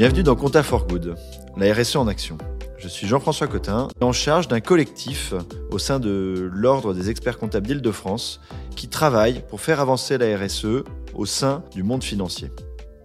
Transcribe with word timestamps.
Bienvenue 0.00 0.22
dans 0.22 0.34
Compta 0.34 0.62
for 0.62 0.86
Good, 0.86 1.14
la 1.58 1.74
RSE 1.74 1.96
en 1.96 2.08
action. 2.08 2.38
Je 2.78 2.88
suis 2.88 3.06
Jean-François 3.06 3.48
Cotin, 3.48 3.88
en 4.00 4.12
charge 4.12 4.48
d'un 4.48 4.60
collectif 4.60 5.34
au 5.70 5.78
sein 5.78 6.00
de 6.00 6.48
l'Ordre 6.54 6.94
des 6.94 7.10
experts 7.10 7.36
comptables 7.36 7.66
d'Île-de-France 7.66 8.40
qui 8.76 8.88
travaille 8.88 9.44
pour 9.50 9.60
faire 9.60 9.78
avancer 9.78 10.16
la 10.16 10.38
RSE 10.38 10.84
au 11.14 11.26
sein 11.26 11.62
du 11.74 11.82
monde 11.82 12.02
financier. 12.02 12.48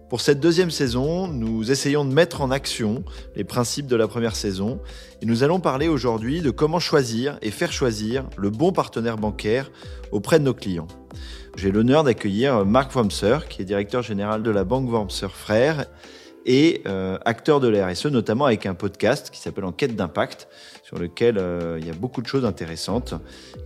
Pour 0.08 0.22
cette 0.22 0.40
deuxième 0.40 0.70
saison, 0.70 1.28
nous 1.28 1.70
essayons 1.70 2.06
de 2.06 2.14
mettre 2.14 2.40
en 2.40 2.50
action 2.50 3.04
les 3.34 3.44
principes 3.44 3.88
de 3.88 3.96
la 3.96 4.08
première 4.08 4.34
saison 4.34 4.80
et 5.20 5.26
nous 5.26 5.42
allons 5.42 5.60
parler 5.60 5.88
aujourd'hui 5.88 6.40
de 6.40 6.50
comment 6.50 6.80
choisir 6.80 7.36
et 7.42 7.50
faire 7.50 7.72
choisir 7.72 8.24
le 8.38 8.48
bon 8.48 8.72
partenaire 8.72 9.18
bancaire 9.18 9.70
auprès 10.12 10.38
de 10.38 10.44
nos 10.44 10.54
clients. 10.54 10.88
J'ai 11.56 11.72
l'honneur 11.72 12.04
d'accueillir 12.04 12.64
Marc 12.64 12.94
Wormser, 12.94 13.40
qui 13.50 13.60
est 13.60 13.66
directeur 13.66 14.00
général 14.00 14.42
de 14.42 14.50
la 14.50 14.64
banque 14.64 14.88
Wormser 14.88 15.28
Frères 15.30 15.84
et 16.46 16.82
euh, 16.86 17.18
acteur 17.24 17.60
de 17.60 17.68
la 17.68 17.88
RSE, 17.88 18.06
notamment 18.06 18.46
avec 18.46 18.64
un 18.64 18.74
podcast 18.74 19.30
qui 19.30 19.40
s'appelle 19.40 19.64
Enquête 19.64 19.96
d'impact, 19.96 20.48
sur 20.84 20.98
lequel 20.98 21.36
euh, 21.38 21.78
il 21.80 21.86
y 21.86 21.90
a 21.90 21.94
beaucoup 21.94 22.22
de 22.22 22.28
choses 22.28 22.44
intéressantes, 22.44 23.14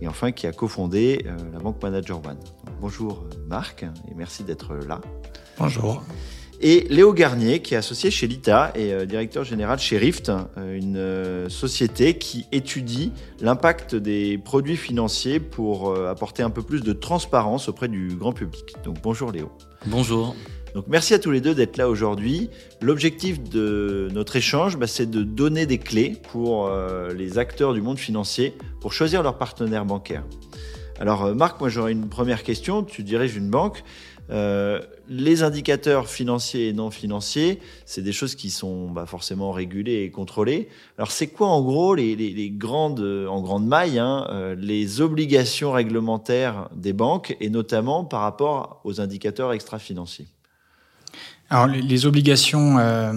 et 0.01 0.07
enfin 0.07 0.31
qui 0.31 0.47
a 0.47 0.51
cofondé 0.51 1.23
euh, 1.27 1.37
la 1.53 1.59
Banque 1.59 1.81
Manager 1.81 2.17
One. 2.17 2.39
bonjour 2.81 3.25
Marc, 3.47 3.83
et 3.83 4.15
merci 4.15 4.43
d'être 4.43 4.73
là. 4.87 4.99
Bonjour. 5.59 6.03
Et 6.63 6.87
Léo 6.89 7.13
Garnier, 7.13 7.61
qui 7.61 7.73
est 7.73 7.77
associé 7.77 8.11
chez 8.11 8.27
Lita 8.27 8.71
et 8.75 9.07
directeur 9.07 9.43
général 9.43 9.79
chez 9.79 9.97
Rift, 9.97 10.31
une 10.57 11.49
société 11.49 12.19
qui 12.19 12.45
étudie 12.51 13.11
l'impact 13.39 13.95
des 13.95 14.37
produits 14.37 14.77
financiers 14.77 15.39
pour 15.39 15.97
apporter 16.07 16.43
un 16.43 16.51
peu 16.51 16.61
plus 16.61 16.81
de 16.81 16.93
transparence 16.93 17.67
auprès 17.67 17.87
du 17.87 18.09
grand 18.09 18.31
public. 18.31 18.75
Donc 18.83 19.01
bonjour 19.01 19.31
Léo. 19.31 19.49
Bonjour. 19.87 20.35
Donc 20.73 20.85
merci 20.87 21.13
à 21.13 21.19
tous 21.19 21.31
les 21.31 21.41
deux 21.41 21.53
d'être 21.53 21.77
là 21.77 21.89
aujourd'hui. 21.89 22.49
L'objectif 22.81 23.41
de 23.41 24.07
notre 24.13 24.37
échange, 24.37 24.77
bah, 24.77 24.87
c'est 24.87 25.09
de 25.09 25.23
donner 25.23 25.65
des 25.65 25.77
clés 25.77 26.15
pour 26.31 26.67
euh, 26.67 27.13
les 27.13 27.37
acteurs 27.37 27.73
du 27.73 27.81
monde 27.81 27.99
financier 27.99 28.55
pour 28.79 28.93
choisir 28.93 29.21
leur 29.21 29.37
partenaire 29.37 29.85
bancaire. 29.85 30.23
Alors 30.99 31.25
euh, 31.25 31.33
Marc, 31.33 31.59
moi 31.59 31.67
j'aurais 31.67 31.91
une 31.91 32.07
première 32.07 32.43
question. 32.43 32.83
Tu 32.83 33.03
diriges 33.03 33.35
une 33.35 33.49
banque. 33.49 33.83
Euh, 34.29 34.79
les 35.09 35.43
indicateurs 35.43 36.07
financiers 36.07 36.69
et 36.69 36.73
non 36.73 36.89
financiers, 36.89 37.59
c'est 37.85 38.01
des 38.01 38.13
choses 38.13 38.35
qui 38.35 38.49
sont 38.49 38.89
bah, 38.89 39.05
forcément 39.05 39.51
régulées 39.51 40.03
et 40.03 40.09
contrôlées. 40.09 40.69
Alors 40.97 41.11
c'est 41.11 41.27
quoi 41.27 41.47
en 41.47 41.61
gros 41.61 41.95
les, 41.95 42.49
grandes, 42.55 43.01
en 43.01 43.41
grande 43.41 43.67
maille, 43.67 43.99
hein, 43.99 44.55
les 44.57 45.01
obligations 45.01 45.73
réglementaires 45.73 46.69
des 46.73 46.93
banques 46.93 47.35
et 47.41 47.49
notamment 47.49 48.05
par 48.05 48.21
rapport 48.21 48.79
aux 48.85 49.01
indicateurs 49.01 49.51
extra-financiers? 49.51 50.27
Alors, 51.53 51.67
les 51.67 52.05
obligations 52.05 52.79
euh, 52.79 53.11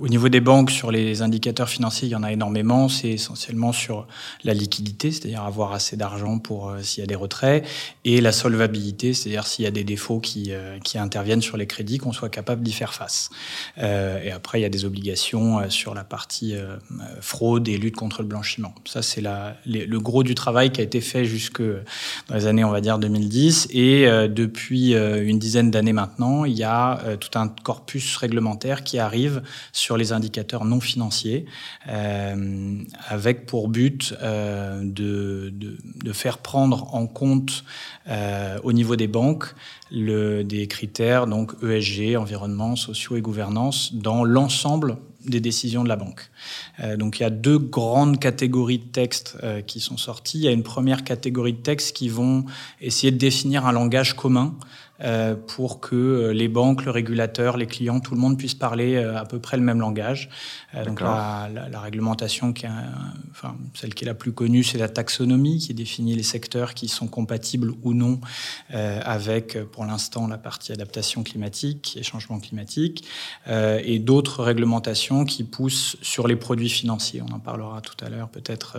au 0.00 0.08
niveau 0.08 0.30
des 0.30 0.40
banques 0.40 0.70
sur 0.70 0.90
les 0.90 1.20
indicateurs 1.20 1.68
financiers, 1.68 2.08
il 2.08 2.12
y 2.12 2.14
en 2.14 2.22
a 2.22 2.32
énormément. 2.32 2.88
C'est 2.88 3.10
essentiellement 3.10 3.72
sur 3.72 4.06
la 4.42 4.54
liquidité, 4.54 5.12
c'est-à-dire 5.12 5.42
avoir 5.42 5.74
assez 5.74 5.98
d'argent 5.98 6.38
pour 6.38 6.70
euh, 6.70 6.80
s'il 6.80 7.02
y 7.02 7.04
a 7.04 7.06
des 7.06 7.14
retraits, 7.14 7.62
et 8.06 8.22
la 8.22 8.32
solvabilité, 8.32 9.12
c'est-à-dire 9.12 9.46
s'il 9.46 9.66
y 9.66 9.68
a 9.68 9.70
des 9.70 9.84
défauts 9.84 10.18
qui, 10.18 10.46
euh, 10.48 10.78
qui 10.78 10.96
interviennent 10.96 11.42
sur 11.42 11.58
les 11.58 11.66
crédits, 11.66 11.98
qu'on 11.98 12.14
soit 12.14 12.30
capable 12.30 12.62
d'y 12.62 12.72
faire 12.72 12.94
face. 12.94 13.28
et 13.76 14.30
après, 14.30 14.60
il 14.60 14.62
y 14.62 14.64
a 14.64 14.70
des 14.70 14.86
obligations 14.86 15.68
sur 15.68 15.94
la 15.94 16.04
partie 16.04 16.54
fraude 17.20 17.68
et 17.68 17.76
lutte 17.76 17.96
contre 17.96 18.22
le 18.22 18.28
blanchiment. 18.28 18.74
Ça, 18.86 19.02
c'est 19.02 19.22
le 19.66 19.98
gros 19.98 20.22
du 20.22 20.34
travail 20.34 20.72
qui 20.72 20.80
a 20.80 20.84
été 20.84 21.00
fait 21.00 21.24
jusque 21.24 21.60
dans 21.60 22.34
les 22.34 22.46
années, 22.46 22.64
on 22.64 22.70
va 22.70 22.80
dire, 22.80 22.98
2010. 22.98 23.68
Et 23.72 24.06
depuis 24.28 24.92
une 24.94 25.38
dizaine 25.38 25.70
d'années 25.70 25.92
maintenant, 25.92 26.44
il 26.44 26.54
y 26.54 26.64
a 26.64 27.16
tout 27.20 27.38
un 27.38 27.41
un 27.42 27.48
corpus 27.48 28.16
réglementaire 28.16 28.84
qui 28.84 28.98
arrive 28.98 29.42
sur 29.72 29.96
les 29.96 30.12
indicateurs 30.12 30.64
non 30.64 30.80
financiers, 30.80 31.44
euh, 31.88 32.76
avec 33.08 33.46
pour 33.46 33.68
but 33.68 34.14
euh, 34.22 34.80
de, 34.82 35.52
de, 35.52 36.12
faire 36.12 36.38
prendre 36.38 36.94
en 36.94 37.06
compte 37.06 37.64
euh, 38.08 38.58
au 38.62 38.72
niveau 38.72 38.96
des 38.96 39.08
banques 39.08 39.54
le, 39.90 40.42
des 40.44 40.66
critères 40.68 41.26
donc 41.26 41.52
ESG, 41.62 42.16
environnement, 42.16 42.76
sociaux 42.76 43.16
et 43.16 43.20
gouvernance 43.20 43.94
dans 43.94 44.24
l'ensemble 44.24 44.98
des 45.24 45.40
décisions 45.40 45.84
de 45.84 45.88
la 45.88 45.94
banque. 45.94 46.30
donc 46.98 47.20
il 47.20 47.22
y 47.22 47.26
a 47.26 47.30
deux 47.30 47.58
grandes 47.58 48.18
catégories 48.18 48.78
de 48.78 48.90
textes 48.90 49.38
qui 49.68 49.78
sont 49.78 49.96
sortis. 49.96 50.38
Il 50.38 50.44
y 50.44 50.48
a 50.48 50.50
une 50.50 50.64
première 50.64 51.04
catégorie 51.04 51.52
de 51.52 51.62
textes 51.62 51.94
qui 51.94 52.08
vont 52.08 52.44
essayer 52.80 53.12
de 53.12 53.18
définir 53.18 53.64
un 53.64 53.70
langage 53.70 54.16
commun 54.16 54.56
euh, 55.04 55.34
pour 55.34 55.80
que 55.80 55.96
euh, 55.96 56.32
les 56.32 56.46
banques, 56.46 56.84
le 56.84 56.92
régulateur, 56.92 57.56
les 57.56 57.66
clients, 57.66 57.98
tout 57.98 58.14
le 58.14 58.20
monde 58.20 58.38
puisse 58.38 58.54
parler 58.54 58.94
euh, 58.94 59.18
à 59.18 59.24
peu 59.24 59.40
près 59.40 59.56
le 59.56 59.62
même 59.62 59.80
langage. 59.80 60.28
donc 60.84 61.00
la, 61.00 61.48
la, 61.70 61.80
réglementation, 61.80 62.52
qui 62.52 62.66
est, 62.66 62.70
enfin, 63.30 63.56
celle 63.74 63.94
qui 63.94 64.04
est 64.04 64.06
la 64.06 64.14
plus 64.14 64.32
connue, 64.32 64.62
c'est 64.62 64.78
la 64.78 64.88
taxonomie, 64.88 65.58
qui 65.58 65.74
définit 65.74 66.14
les 66.14 66.22
secteurs 66.22 66.74
qui 66.74 66.88
sont 66.88 67.08
compatibles 67.08 67.72
ou 67.82 67.94
non 67.94 68.20
avec, 68.70 69.62
pour 69.70 69.84
l'instant, 69.84 70.26
la 70.26 70.38
partie 70.38 70.72
adaptation 70.72 71.22
climatique 71.22 71.96
et 72.00 72.02
changement 72.02 72.38
climatique, 72.38 73.04
et 73.48 73.98
d'autres 73.98 74.42
réglementations 74.42 75.24
qui 75.26 75.44
poussent 75.44 75.96
sur 76.00 76.26
les 76.26 76.36
produits 76.36 76.70
financiers. 76.70 77.22
On 77.22 77.34
en 77.34 77.38
parlera 77.38 77.82
tout 77.82 78.02
à 78.02 78.08
l'heure, 78.08 78.28
peut-être 78.28 78.78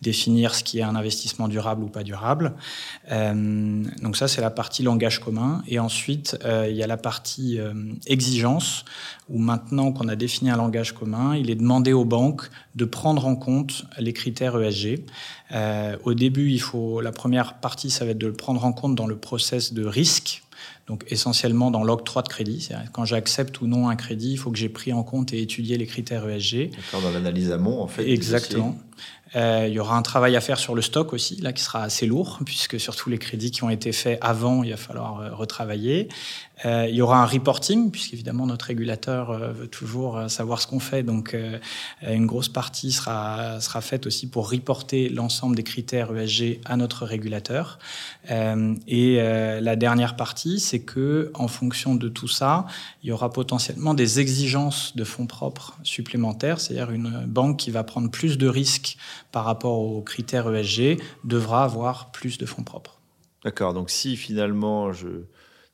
définir 0.00 0.54
ce 0.54 0.62
qui 0.62 0.78
est 0.78 0.82
un 0.82 0.94
investissement 0.94 1.48
durable 1.48 1.82
ou 1.82 1.88
pas 1.88 2.04
durable. 2.04 2.52
donc 3.10 4.16
ça, 4.16 4.28
c'est 4.28 4.40
la 4.40 4.50
partie 4.50 4.84
langage 4.84 5.18
commun. 5.18 5.61
Et 5.66 5.78
ensuite, 5.78 6.38
euh, 6.44 6.66
il 6.68 6.76
y 6.76 6.82
a 6.82 6.86
la 6.86 6.96
partie 6.96 7.58
euh, 7.58 7.72
exigence, 8.06 8.84
où 9.28 9.38
maintenant 9.38 9.92
qu'on 9.92 10.08
a 10.08 10.16
défini 10.16 10.50
un 10.50 10.56
langage 10.56 10.92
commun, 10.92 11.36
il 11.36 11.50
est 11.50 11.54
demandé 11.54 11.92
aux 11.92 12.04
banques 12.04 12.50
de 12.74 12.84
prendre 12.84 13.26
en 13.26 13.36
compte 13.36 13.84
les 13.98 14.12
critères 14.12 14.60
ESG. 14.60 15.04
Euh, 15.52 15.96
au 16.04 16.14
début, 16.14 16.50
il 16.50 16.60
faut, 16.60 17.00
la 17.00 17.12
première 17.12 17.54
partie, 17.54 17.90
ça 17.90 18.04
va 18.04 18.12
être 18.12 18.18
de 18.18 18.26
le 18.26 18.32
prendre 18.32 18.64
en 18.64 18.72
compte 18.72 18.94
dans 18.94 19.06
le 19.06 19.16
process 19.16 19.72
de 19.72 19.84
risque. 19.84 20.42
Donc 20.88 21.04
essentiellement 21.08 21.70
dans 21.70 21.84
l'octroi 21.84 22.22
de 22.22 22.28
crédit. 22.28 22.68
Quand 22.92 23.04
j'accepte 23.04 23.60
ou 23.60 23.66
non 23.68 23.88
un 23.88 23.94
crédit, 23.94 24.32
il 24.32 24.36
faut 24.36 24.50
que 24.50 24.58
j'ai 24.58 24.68
pris 24.68 24.92
en 24.92 25.04
compte 25.04 25.32
et 25.32 25.40
étudié 25.40 25.78
les 25.78 25.86
critères 25.86 26.28
ESG. 26.28 26.70
D'accord, 26.70 27.02
dans 27.02 27.12
l'analyse 27.12 27.52
amont, 27.52 27.80
en 27.80 27.86
fait. 27.86 28.10
Exactement. 28.10 28.76
Euh, 29.34 29.66
il 29.68 29.74
y 29.74 29.80
aura 29.80 29.96
un 29.96 30.02
travail 30.02 30.36
à 30.36 30.40
faire 30.40 30.58
sur 30.58 30.74
le 30.74 30.82
stock 30.82 31.12
aussi, 31.12 31.36
là, 31.36 31.52
qui 31.52 31.62
sera 31.62 31.82
assez 31.82 32.06
lourd, 32.06 32.40
puisque 32.44 32.78
sur 32.78 32.96
tous 32.96 33.08
les 33.08 33.18
crédits 33.18 33.50
qui 33.50 33.64
ont 33.64 33.70
été 33.70 33.92
faits 33.92 34.18
avant, 34.20 34.62
il 34.62 34.70
va 34.70 34.76
falloir 34.76 35.20
euh, 35.20 35.34
retravailler. 35.34 36.08
Euh, 36.64 36.86
il 36.88 36.94
y 36.94 37.02
aura 37.02 37.20
un 37.20 37.26
reporting, 37.26 37.90
puisqu'évidemment 37.90 38.46
notre 38.46 38.66
régulateur 38.66 39.36
veut 39.36 39.66
toujours 39.66 40.30
savoir 40.30 40.60
ce 40.60 40.68
qu'on 40.68 40.78
fait. 40.78 41.02
Donc 41.02 41.36
une 42.02 42.26
grosse 42.26 42.48
partie 42.48 42.92
sera, 42.92 43.60
sera 43.60 43.80
faite 43.80 44.06
aussi 44.06 44.28
pour 44.28 44.48
reporter 44.48 45.08
l'ensemble 45.08 45.56
des 45.56 45.64
critères 45.64 46.16
ESG 46.16 46.60
à 46.64 46.76
notre 46.76 47.04
régulateur. 47.04 47.80
et 48.30 49.16
la 49.16 49.74
dernière 49.74 50.14
partie, 50.14 50.60
c'est 50.60 50.78
que 50.78 51.32
en 51.34 51.48
fonction 51.48 51.96
de 51.96 52.08
tout 52.08 52.28
ça, 52.28 52.66
il 53.02 53.08
y 53.08 53.12
aura 53.12 53.32
potentiellement 53.32 53.94
des 53.94 54.20
exigences 54.20 54.94
de 54.94 55.02
fonds 55.02 55.26
propres 55.26 55.76
supplémentaires, 55.82 56.60
c'est-à-dire 56.60 56.92
une 56.92 57.24
banque 57.26 57.56
qui 57.56 57.72
va 57.72 57.82
prendre 57.82 58.08
plus 58.08 58.38
de 58.38 58.46
risques 58.46 58.91
par 59.30 59.44
rapport 59.44 59.78
aux 59.78 60.02
critères 60.02 60.52
ESG 60.52 61.00
devra 61.24 61.64
avoir 61.64 62.10
plus 62.12 62.38
de 62.38 62.46
fonds 62.46 62.62
propres. 62.62 63.00
D'accord, 63.44 63.74
donc 63.74 63.90
si 63.90 64.16
finalement 64.16 64.92
je 64.92 65.08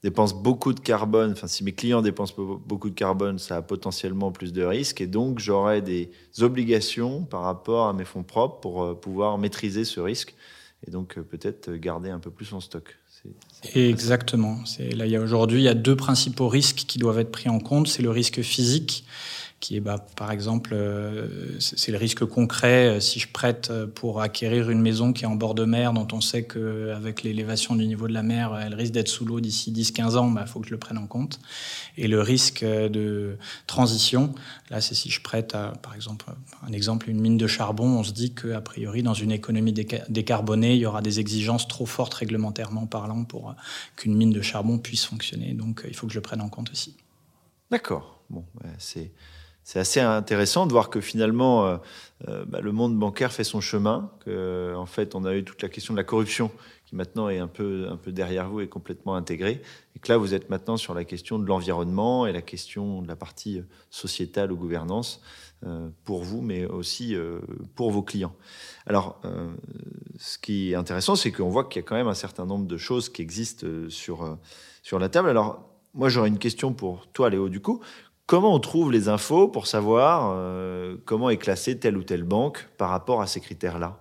dépense 0.03 0.35
beaucoup 0.35 0.73
de 0.73 0.81
carbone, 0.81 1.33
enfin 1.33 1.49
si 1.49 1.65
mes 1.65 1.73
clients 1.73 2.03
dépensent 2.03 2.35
beaucoup 2.37 2.89
de 2.89 2.95
carbone, 2.95 3.39
ça 3.39 3.57
a 3.57 3.63
potentiellement 3.63 4.33
plus 4.33 4.53
de 4.53 4.63
risques 4.63 5.01
et 5.01 5.07
donc 5.07 5.39
j'aurai 5.39 5.83
des 5.83 6.11
obligations 6.41 7.25
par 7.25 7.43
rapport 7.43 7.89
à 7.89 7.93
mes 7.93 8.05
fonds 8.05 8.23
propres 8.23 8.61
pour 8.61 8.83
euh, 8.83 8.95
pouvoir 8.95 9.39
maîtriser 9.39 9.85
ce 9.85 10.01
risque 10.01 10.35
et 10.87 10.91
donc 10.91 11.19
euh, 11.19 11.23
peut-être 11.23 11.73
garder 11.73 12.11
un 12.11 12.21
peu 12.21 12.31
plus 12.31 12.53
en 12.53 12.61
stock. 12.61 12.97
Exactement. 13.75 14.61
Là, 14.79 15.07
il 15.07 15.11
y 15.11 15.17
a 15.17 15.21
aujourd'hui, 15.21 15.61
il 15.61 15.65
y 15.65 15.69
a 15.69 15.75
deux 15.75 15.97
principaux 15.97 16.49
risques 16.49 16.85
qui 16.87 16.99
doivent 16.99 17.19
être 17.19 17.33
pris 17.33 17.49
en 17.49 17.59
compte. 17.59 17.89
C'est 17.89 18.03
le 18.03 18.11
risque 18.11 18.43
physique 18.43 19.05
qui 19.61 19.77
est, 19.77 19.81
bah, 19.81 19.99
par 20.17 20.31
exemple, 20.31 20.71
euh, 20.73 21.59
c'est 21.59 21.91
le 21.91 21.99
risque 21.99 22.25
concret. 22.25 22.97
Euh, 22.97 23.01
si 23.01 23.19
je 23.19 23.27
prête 23.27 23.71
euh, 23.71 23.89
pour 23.89 24.21
acquérir 24.21 24.71
une 24.71 24.81
maison 24.81 25.13
qui 25.13 25.25
est 25.25 25.27
en 25.27 25.35
bord 25.35 25.57
de 25.57 25.65
mer, 25.65 25.93
dont 25.93 26.07
on 26.13 26.21
sait 26.21 26.45
qu'avec 26.45 27.25
l'élévation 27.25 27.75
du 27.75 27.87
niveau 27.87 28.07
de 28.07 28.13
la 28.13 28.23
mer, 28.23 28.57
elle 28.57 28.75
risque 28.75 28.93
d'être 28.93 29.09
sous 29.09 29.25
l'eau 29.25 29.41
d'ici 29.41 29.73
10-15 29.73 30.17
ans, 30.17 30.29
il 30.29 30.35
bah, 30.35 30.47
faut 30.47 30.61
que 30.61 30.69
je 30.69 30.71
le 30.71 30.79
prenne 30.79 30.99
en 30.99 31.09
compte. 31.09 31.41
Et 31.97 32.07
le 32.07 32.21
risque 32.21 32.65
de 32.65 33.37
transition, 33.67 34.33
là, 34.71 34.81
c'est 34.81 34.95
si 34.95 35.11
je 35.11 35.21
prête, 35.21 35.57
par 35.83 35.95
exemple, 35.97 36.27
un 36.65 36.73
exemple, 36.73 37.11
une 37.11 37.21
mine 37.21 37.37
de 37.37 37.49
charbon, 37.49 37.99
on 37.99 38.05
se 38.05 38.13
dit 38.13 38.33
qu'a 38.35 38.61
priori, 38.61 39.03
dans 39.03 39.15
une 39.15 39.33
économie 39.33 39.73
décarbonée, 39.73 40.75
il 40.75 40.81
y 40.81 40.87
aura 40.87 41.03
des 41.03 41.19
exigences 41.19 41.67
trop 41.67 41.87
fortes 41.87 42.15
réglementairement 42.15 42.87
parlant 42.87 43.25
pour 43.25 43.57
qu'une 43.97 44.15
mine 44.15 44.31
de 44.31 44.41
charbon 44.41 44.79
puisse 44.79 45.05
fonctionner. 45.05 45.55
Donc, 45.55 45.85
il 45.89 45.97
faut 45.97 46.07
que 46.07 46.13
je 46.13 46.19
le 46.19 46.23
prenne 46.23 46.41
en 46.41 46.49
compte 46.49 46.71
aussi. 46.71 46.97
D'accord. 47.73 48.23
Bon, 48.31 48.45
c'est 48.79 49.11
c'est 49.69 49.81
assez 49.81 50.01
intéressant 50.01 50.65
de 50.65 50.73
voir 50.73 50.89
que 50.89 50.99
finalement, 51.03 51.79
bah, 52.47 52.61
le 52.63 52.73
monde 52.73 52.99
bancaire 52.99 53.35
fait 53.35 53.45
son 53.45 53.61
chemin, 53.61 54.11
que 54.25 54.73
en 54.75 54.87
fait, 54.87 55.15
on 55.15 55.27
a 55.27 55.35
eu 55.35 55.45
toute 55.45 55.61
la 55.61 55.69
question 55.69 55.93
de 55.93 55.99
la 55.99 56.05
corruption 56.05 56.51
qui 56.87 56.97
maintenant 56.97 57.29
est 57.29 57.37
un 57.37 57.49
peu, 57.49 57.87
un 57.91 57.97
peu 57.97 58.13
derrière 58.13 58.49
vous 58.49 58.63
et 58.63 58.67
complètement 58.67 59.15
intégrée. 59.15 59.61
Et 59.95 59.99
que 59.99 60.11
là, 60.11 60.17
vous 60.17 60.33
êtes 60.33 60.49
maintenant 60.49 60.79
sur 60.79 60.95
la 60.95 61.05
question 61.05 61.39
de 61.39 61.45
l'environnement 61.45 62.27
et 62.27 62.33
la 62.33 62.41
question 62.41 63.03
de 63.03 63.09
la 63.09 63.15
partie 63.15 63.63
sociétale 63.91 64.53
ou 64.53 64.57
gouvernance 64.57 65.21
euh, 65.67 65.91
pour 66.05 66.23
vous, 66.23 66.41
mais 66.41 66.65
aussi 66.65 67.15
euh, 67.15 67.41
pour 67.75 67.91
vos 67.91 68.01
clients. 68.01 68.35
Alors, 68.87 69.21
euh, 69.27 69.53
ce 70.19 70.39
qui 70.39 70.73
est 70.73 70.77
intéressant, 70.77 71.15
c'est 71.15 71.31
qu'on 71.31 71.51
voit 71.51 71.65
qu'il 71.65 71.83
y 71.83 71.85
a 71.85 71.87
quand 71.87 71.95
même 71.97 72.09
un 72.09 72.15
certain 72.15 72.47
nombre 72.47 72.67
de 72.67 72.79
choses 72.79 73.11
qui 73.11 73.21
existent 73.21 73.67
sur, 73.91 74.39
sur 74.83 74.99
la 74.99 75.11
table. 75.11 75.29
Alors, 75.29 75.69
moi, 75.93 76.09
j'aurais 76.09 76.29
une 76.29 76.39
question 76.39 76.73
pour 76.73 77.09
toi, 77.09 77.29
Léo, 77.29 77.51
du 77.51 77.61
coup. 77.61 77.81
Comment 78.29 78.55
on 78.55 78.61
trouve 78.61 78.93
les 78.93 79.09
infos 79.09 79.49
pour 79.49 79.67
savoir 79.67 80.37
comment 81.07 81.31
est 81.31 81.39
classée 81.39 81.79
telle 81.79 81.97
ou 81.97 82.05
telle 82.05 82.25
banque 82.25 82.69
par 82.77 82.91
rapport 82.91 83.23
à 83.23 83.27
ces 83.27 83.41
critères-là? 83.41 83.99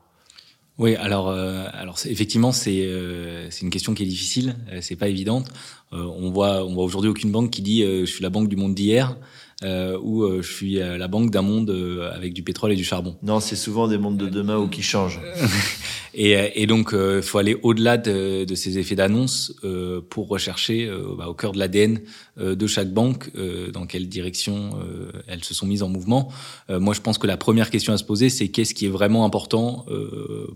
Oui, 0.78 0.96
alors, 0.96 1.30
euh, 1.30 1.66
effectivement, 2.06 2.52
c'est 2.52 2.86
euh, 2.86 3.50
c'est 3.50 3.62
une 3.62 3.72
question 3.72 3.96
qui 3.96 4.04
est 4.04 4.08
difficile, 4.08 4.56
euh, 4.72 4.80
c'est 4.82 4.96
pas 4.96 5.08
évidente. 5.08 5.48
on 5.92 6.30
voit 6.30 6.64
on 6.64 6.74
voit 6.76 6.84
aujourd'hui 6.84 7.10
aucune 7.10 7.32
banque 7.32 7.50
qui 7.50 7.62
dit 7.62 7.82
je 7.82 8.06
suis 8.06 8.22
la 8.22 8.30
banque 8.30 8.50
du 8.50 8.58
monde 8.58 8.76
d'hier 8.76 9.18
ou 9.64 10.42
je 10.42 10.52
suis 10.52 10.76
la 10.76 11.08
banque 11.08 11.32
d'un 11.32 11.42
monde 11.42 11.72
avec 12.14 12.34
du 12.34 12.44
pétrole 12.44 12.72
et 12.72 12.76
du 12.76 12.84
charbon. 12.84 13.16
Non, 13.24 13.40
c'est 13.40 13.56
souvent 13.56 13.88
des 13.88 13.98
mondes 13.98 14.18
de 14.18 14.28
demain 14.28 14.58
ou 14.58 14.68
qui 14.68 14.84
changent. 14.84 15.20
Et, 16.20 16.64
et, 16.64 16.66
donc, 16.66 16.90
il 16.94 16.98
euh, 16.98 17.22
faut 17.22 17.38
aller 17.38 17.56
au-delà 17.62 17.98
de, 17.98 18.44
de, 18.44 18.56
ces 18.56 18.80
effets 18.80 18.96
d'annonce 18.96 19.54
euh, 19.64 20.02
pour 20.10 20.28
rechercher 20.30 20.88
euh, 20.88 21.14
bah, 21.16 21.28
au 21.28 21.36
cœur 21.36 21.52
de 21.52 21.60
l'ADN 21.60 22.02
de 22.38 22.68
chaque 22.68 22.92
banque 22.92 23.32
dans 23.74 23.88
quelle 23.88 24.08
direction 24.08 24.78
elles 25.26 25.44
se 25.44 25.56
sont 25.56 25.66
mises 25.66 25.82
en 25.82 25.90
mouvement. 25.90 26.32
moi, 26.70 26.94
je 26.94 27.02
pense 27.02 27.18
que 27.18 27.26
la 27.26 27.36
première 27.36 27.72
question 27.72 27.94
à 27.94 27.98
se 27.98 28.04
poser, 28.04 28.30
c'est 28.30 28.50
qu'est-ce 28.50 28.76
qui 28.76 28.86
est 28.86 28.90
vraiment 28.90 29.26
important 29.26 29.88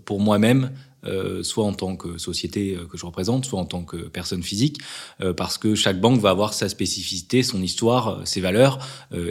pour 0.04 0.20
moi-même 0.20 0.70
euh, 1.04 1.42
soit 1.42 1.64
en 1.64 1.72
tant 1.72 1.96
que 1.96 2.16
société 2.16 2.76
euh, 2.76 2.86
que 2.86 2.96
je 2.96 3.04
représente, 3.04 3.44
soit 3.44 3.58
en 3.58 3.64
tant 3.64 3.82
que 3.82 3.96
personne 3.96 4.42
physique, 4.42 4.78
euh, 5.20 5.32
parce 5.32 5.58
que 5.58 5.74
chaque 5.74 6.00
banque 6.00 6.20
va 6.20 6.30
avoir 6.30 6.54
sa 6.54 6.68
spécificité, 6.68 7.42
son 7.42 7.60
histoire, 7.60 8.20
ses 8.26 8.40
valeurs, 8.40 8.78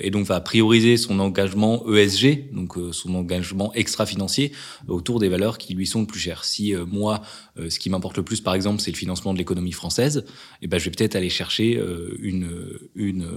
et 0.01 0.11
donc 0.11 0.25
va 0.25 0.39
prioriser 0.41 0.97
son 0.97 1.19
engagement 1.19 1.83
ESG, 1.87 2.53
donc 2.53 2.75
son 2.91 3.15
engagement 3.15 3.73
extra-financier, 3.73 4.51
autour 4.87 5.19
des 5.19 5.29
valeurs 5.29 5.57
qui 5.57 5.73
lui 5.73 5.87
sont 5.87 6.01
le 6.01 6.07
plus 6.07 6.19
chères. 6.19 6.43
Si 6.43 6.73
moi, 6.87 7.21
ce 7.57 7.79
qui 7.79 7.89
m'importe 7.89 8.17
le 8.17 8.23
plus, 8.23 8.41
par 8.41 8.53
exemple, 8.53 8.81
c'est 8.81 8.91
le 8.91 8.97
financement 8.97 9.33
de 9.33 9.37
l'économie 9.37 9.71
française, 9.71 10.25
et 10.27 10.63
eh 10.63 10.67
ben, 10.67 10.77
je 10.77 10.85
vais 10.85 10.91
peut-être 10.91 11.15
aller 11.15 11.29
chercher 11.29 11.81
une, 12.19 12.49
une, 12.95 13.27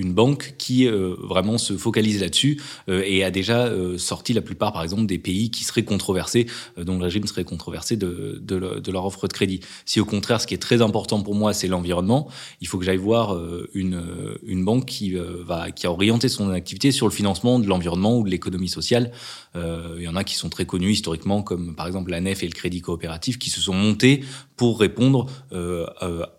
une 0.00 0.14
banque 0.14 0.54
qui 0.58 0.86
euh, 0.86 1.14
vraiment 1.18 1.58
se 1.58 1.76
focalise 1.76 2.20
là-dessus 2.20 2.60
euh, 2.88 3.02
et 3.06 3.22
a 3.22 3.30
déjà 3.30 3.66
euh, 3.66 3.98
sorti 3.98 4.32
la 4.32 4.40
plupart, 4.40 4.72
par 4.72 4.82
exemple, 4.82 5.06
des 5.06 5.18
pays 5.18 5.50
qui 5.50 5.64
seraient 5.64 5.84
controversés, 5.84 6.46
dont 6.76 6.98
le 6.98 7.04
régime 7.04 7.26
serait 7.26 7.44
controversé 7.44 7.96
de, 7.96 8.40
de, 8.42 8.90
leur 8.90 9.04
offre 9.04 9.28
de 9.28 9.32
crédit. 9.32 9.60
Si 9.84 10.00
au 10.00 10.04
contraire, 10.04 10.40
ce 10.40 10.46
qui 10.46 10.54
est 10.54 10.58
très 10.58 10.82
important 10.82 11.22
pour 11.22 11.34
moi, 11.34 11.52
c'est 11.52 11.68
l'environnement, 11.68 12.28
il 12.60 12.66
faut 12.66 12.78
que 12.78 12.84
j'aille 12.84 12.96
voir 12.96 13.38
une, 13.74 14.02
une 14.44 14.64
banque 14.64 14.86
qui, 14.86 15.14
va, 15.14 15.70
qui 15.70 15.86
a 15.86 15.92
orienté 15.92 16.28
son 16.28 16.50
activité 16.50 16.92
sur 16.92 17.06
le 17.06 17.12
financement 17.12 17.58
de 17.58 17.66
l'environnement 17.66 18.18
ou 18.18 18.24
de 18.24 18.30
l'économie 18.30 18.68
sociale. 18.68 19.12
il 19.54 20.02
y 20.02 20.08
en 20.08 20.16
a 20.16 20.24
qui 20.24 20.34
sont 20.34 20.48
très 20.48 20.66
connus 20.66 20.92
historiquement, 20.92 21.42
comme 21.42 21.74
par 21.74 21.86
exemple 21.86 22.10
la 22.10 22.20
NEF 22.20 22.42
et 22.42 22.46
le 22.46 22.52
Crédit 22.52 22.80
Coopératif, 22.80 23.38
qui 23.38 23.50
se 23.50 23.60
sont 23.60 23.74
montés 23.74 24.22
pour 24.60 24.78
répondre 24.78 25.24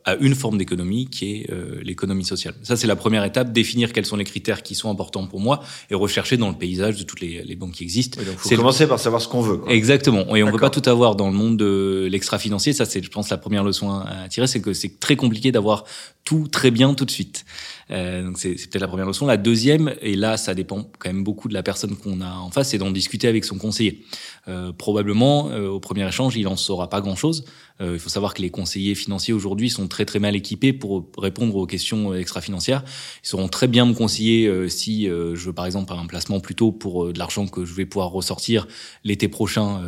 à 0.05 0.15
une 0.19 0.35
forme 0.35 0.59
d'économie 0.59 1.07
qui 1.07 1.31
est 1.31 1.49
l'économie 1.81 2.23
sociale. 2.23 2.53
Ça, 2.61 2.75
c'est 2.75 2.85
la 2.85 2.95
première 2.95 3.23
étape 3.23 3.51
définir 3.51 3.93
quels 3.93 4.05
sont 4.05 4.15
les 4.15 4.25
critères 4.25 4.61
qui 4.61 4.75
sont 4.75 4.91
importants 4.91 5.25
pour 5.25 5.39
moi 5.39 5.61
et 5.89 5.95
rechercher 5.95 6.37
dans 6.37 6.49
le 6.49 6.55
paysage 6.55 6.97
de 6.97 7.03
toutes 7.03 7.19
les, 7.21 7.55
banques 7.55 7.71
qui 7.71 7.83
existent. 7.83 8.19
Il 8.21 8.27
faut 8.37 8.55
commencer 8.57 8.85
par 8.85 8.99
savoir 8.99 9.23
ce 9.23 9.27
qu'on 9.27 9.41
veut. 9.41 9.61
Exactement. 9.69 10.35
Et 10.35 10.43
on 10.43 10.47
ne 10.47 10.51
peut 10.51 10.59
pas 10.59 10.69
tout 10.69 10.87
avoir 10.87 11.15
dans 11.15 11.31
le 11.31 11.35
monde 11.35 11.57
de 11.57 12.07
l'extra-financier. 12.11 12.73
Ça, 12.73 12.85
c'est, 12.85 13.03
je 13.03 13.09
pense, 13.09 13.31
la 13.31 13.39
première 13.39 13.63
leçon 13.63 13.89
à 13.89 14.29
tirer, 14.29 14.45
c'est 14.45 14.61
que 14.61 14.73
c'est 14.73 14.99
très 14.99 15.15
compliqué 15.15 15.51
d'avoir 15.51 15.85
tout 16.23 16.47
très 16.47 16.69
bien 16.69 16.93
tout 16.93 17.05
de 17.05 17.11
suite. 17.11 17.45
Euh, 17.89 18.23
donc 18.23 18.37
c'est, 18.37 18.53
peut-être 18.53 18.81
la 18.81 18.87
première 18.87 19.05
leçon. 19.05 19.25
La 19.25 19.37
deuxième, 19.37 19.93
et 20.01 20.15
là 20.15 20.37
ça 20.37 20.53
dépend 20.53 20.83
quand 20.99 21.09
même 21.09 21.23
beaucoup 21.23 21.47
de 21.47 21.53
la 21.53 21.63
personne 21.63 21.95
qu'on 21.95 22.21
a 22.21 22.31
en 22.31 22.49
face, 22.51 22.69
c'est 22.69 22.77
d'en 22.77 22.91
discuter 22.91 23.27
avec 23.27 23.43
son 23.43 23.57
conseiller. 23.57 24.05
Euh, 24.47 24.71
probablement 24.71 25.49
euh, 25.49 25.67
au 25.67 25.79
premier 25.79 26.07
échange, 26.07 26.35
il 26.37 26.47
en 26.47 26.55
saura 26.55 26.89
pas 26.89 27.01
grand-chose. 27.01 27.43
Euh, 27.81 27.93
il 27.93 27.99
faut 27.99 28.09
savoir 28.09 28.33
que 28.33 28.41
les 28.41 28.49
conseillers 28.49 28.95
financiers 28.95 29.33
aujourd'hui 29.33 29.69
sont 29.69 29.87
très 29.87 30.05
très 30.05 30.19
mal 30.19 30.35
équipés 30.35 30.73
pour 30.73 31.07
répondre 31.17 31.55
aux 31.55 31.65
questions 31.65 32.13
extra-financières. 32.13 32.83
Ils 33.23 33.27
sauront 33.27 33.47
très 33.47 33.67
bien 33.67 33.85
me 33.85 33.93
conseiller 33.93 34.47
euh, 34.47 34.69
si 34.69 35.05
je 35.05 35.45
veux 35.45 35.53
par 35.53 35.65
exemple 35.65 35.93
un 35.93 36.05
placement 36.05 36.39
plutôt 36.39 36.71
pour 36.71 37.11
de 37.11 37.19
l'argent 37.19 37.47
que 37.47 37.65
je 37.65 37.73
vais 37.73 37.85
pouvoir 37.85 38.11
ressortir 38.11 38.67
l'été 39.03 39.27
prochain 39.27 39.81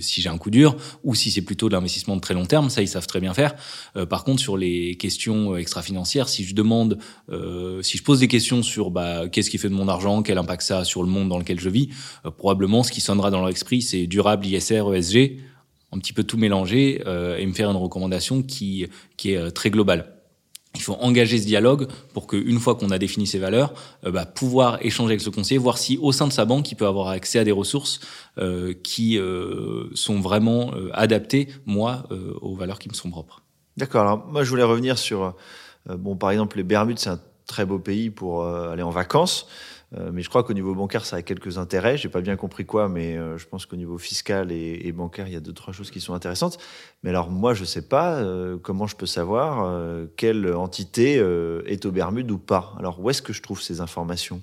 si 0.00 0.22
j'ai 0.22 0.28
un 0.28 0.38
coup 0.38 0.50
dur, 0.50 0.76
ou 1.02 1.14
si 1.14 1.30
c'est 1.30 1.42
plutôt 1.42 1.68
de 1.68 1.74
l'investissement 1.74 2.16
de 2.16 2.20
très 2.20 2.34
long 2.34 2.46
terme. 2.46 2.70
Ça, 2.70 2.82
ils 2.82 2.88
savent 2.88 3.06
très 3.06 3.20
bien 3.20 3.34
faire. 3.34 3.54
par 4.08 4.24
contre, 4.24 4.40
sur 4.40 4.56
les 4.56 4.96
questions 4.96 5.56
extra-financières, 5.56 6.28
si 6.28 6.44
je 6.44 6.54
demande 6.54 6.98
euh, 7.30 7.82
si 7.82 7.98
je 7.98 8.02
pose 8.02 8.20
des 8.20 8.28
questions 8.28 8.62
sur 8.62 8.90
bah, 8.90 9.28
qu'est-ce 9.28 9.50
qui 9.50 9.58
fait 9.58 9.68
de 9.68 9.74
mon 9.74 9.88
argent, 9.88 10.22
quel 10.22 10.38
impact 10.38 10.62
ça 10.62 10.78
a 10.80 10.84
sur 10.84 11.02
le 11.02 11.08
monde 11.08 11.28
dans 11.28 11.38
lequel 11.38 11.60
je 11.60 11.68
vis, 11.68 11.88
euh, 12.24 12.30
probablement 12.30 12.82
ce 12.82 12.92
qui 12.92 13.00
sonnera 13.00 13.30
dans 13.30 13.40
leur 13.40 13.48
esprit, 13.48 13.82
c'est 13.82 14.06
durable, 14.06 14.46
ISR, 14.46 14.84
ESG, 14.94 15.38
un 15.94 15.98
petit 15.98 16.12
peu 16.12 16.24
tout 16.24 16.36
mélanger 16.36 17.02
euh, 17.06 17.36
et 17.36 17.46
me 17.46 17.52
faire 17.52 17.70
une 17.70 17.76
recommandation 17.76 18.42
qui, 18.42 18.86
qui 19.16 19.32
est 19.32 19.50
très 19.52 19.70
globale. 19.70 20.10
Il 20.74 20.82
faut 20.82 20.94
engager 20.94 21.38
ce 21.38 21.46
dialogue 21.46 21.86
pour 22.14 22.26
qu'une 22.26 22.58
fois 22.58 22.74
qu'on 22.74 22.90
a 22.90 22.98
défini 22.98 23.28
ces 23.28 23.38
valeurs, 23.38 23.74
bah, 24.02 24.26
pouvoir 24.26 24.84
échanger 24.84 25.12
avec 25.12 25.20
ce 25.20 25.30
conseiller, 25.30 25.58
voir 25.58 25.78
si 25.78 25.98
au 25.98 26.10
sein 26.10 26.26
de 26.26 26.32
sa 26.32 26.46
banque, 26.46 26.72
il 26.72 26.74
peut 26.74 26.88
avoir 26.88 27.08
accès 27.08 27.38
à 27.38 27.44
des 27.44 27.52
ressources 27.52 28.00
qui 28.82 29.20
sont 29.94 30.18
vraiment 30.18 30.72
adaptées, 30.92 31.46
moi, 31.64 32.08
aux 32.40 32.56
valeurs 32.56 32.80
qui 32.80 32.88
me 32.88 32.94
sont 32.94 33.08
propres. 33.08 33.44
D'accord. 33.76 34.00
Alors 34.00 34.26
moi, 34.26 34.42
je 34.42 34.50
voulais 34.50 34.64
revenir 34.64 34.98
sur 34.98 35.36
euh, 35.90 35.96
bon, 35.96 36.16
par 36.16 36.30
exemple, 36.30 36.56
les 36.56 36.62
Bermudes, 36.62 36.98
c'est 36.98 37.10
un 37.10 37.20
très 37.46 37.66
beau 37.66 37.78
pays 37.78 38.10
pour 38.10 38.42
euh, 38.42 38.70
aller 38.70 38.82
en 38.82 38.90
vacances. 38.90 39.46
Euh, 39.96 40.10
mais 40.12 40.22
je 40.22 40.28
crois 40.28 40.42
qu'au 40.42 40.52
niveau 40.54 40.74
bancaire, 40.74 41.04
ça 41.04 41.16
a 41.16 41.22
quelques 41.22 41.58
intérêts. 41.58 41.96
J'ai 41.96 42.08
pas 42.08 42.20
bien 42.20 42.36
compris 42.36 42.64
quoi, 42.64 42.88
mais 42.88 43.16
je 43.36 43.46
pense 43.46 43.66
qu'au 43.66 43.76
niveau 43.76 43.98
fiscal 43.98 44.50
et, 44.50 44.92
bancaire, 44.92 45.26
il 45.26 45.34
y 45.34 45.36
a 45.36 45.40
deux 45.40 45.52
trois 45.52 45.72
choses 45.72 45.90
qui 45.90 46.00
sont 46.00 46.14
intéressantes. 46.14 46.58
Mais 47.02 47.10
alors 47.10 47.30
moi, 47.30 47.54
je 47.54 47.64
sais 47.64 47.86
pas 47.86 48.24
comment 48.62 48.86
je 48.86 48.96
peux 48.96 49.06
savoir 49.06 50.08
quelle 50.16 50.52
entité 50.54 51.14
est 51.66 51.86
aux 51.86 51.92
Bermudes 51.92 52.30
ou 52.30 52.38
pas. 52.38 52.74
Alors 52.78 53.00
où 53.00 53.10
est-ce 53.10 53.22
que 53.22 53.32
je 53.32 53.42
trouve 53.42 53.60
ces 53.60 53.80
informations? 53.80 54.42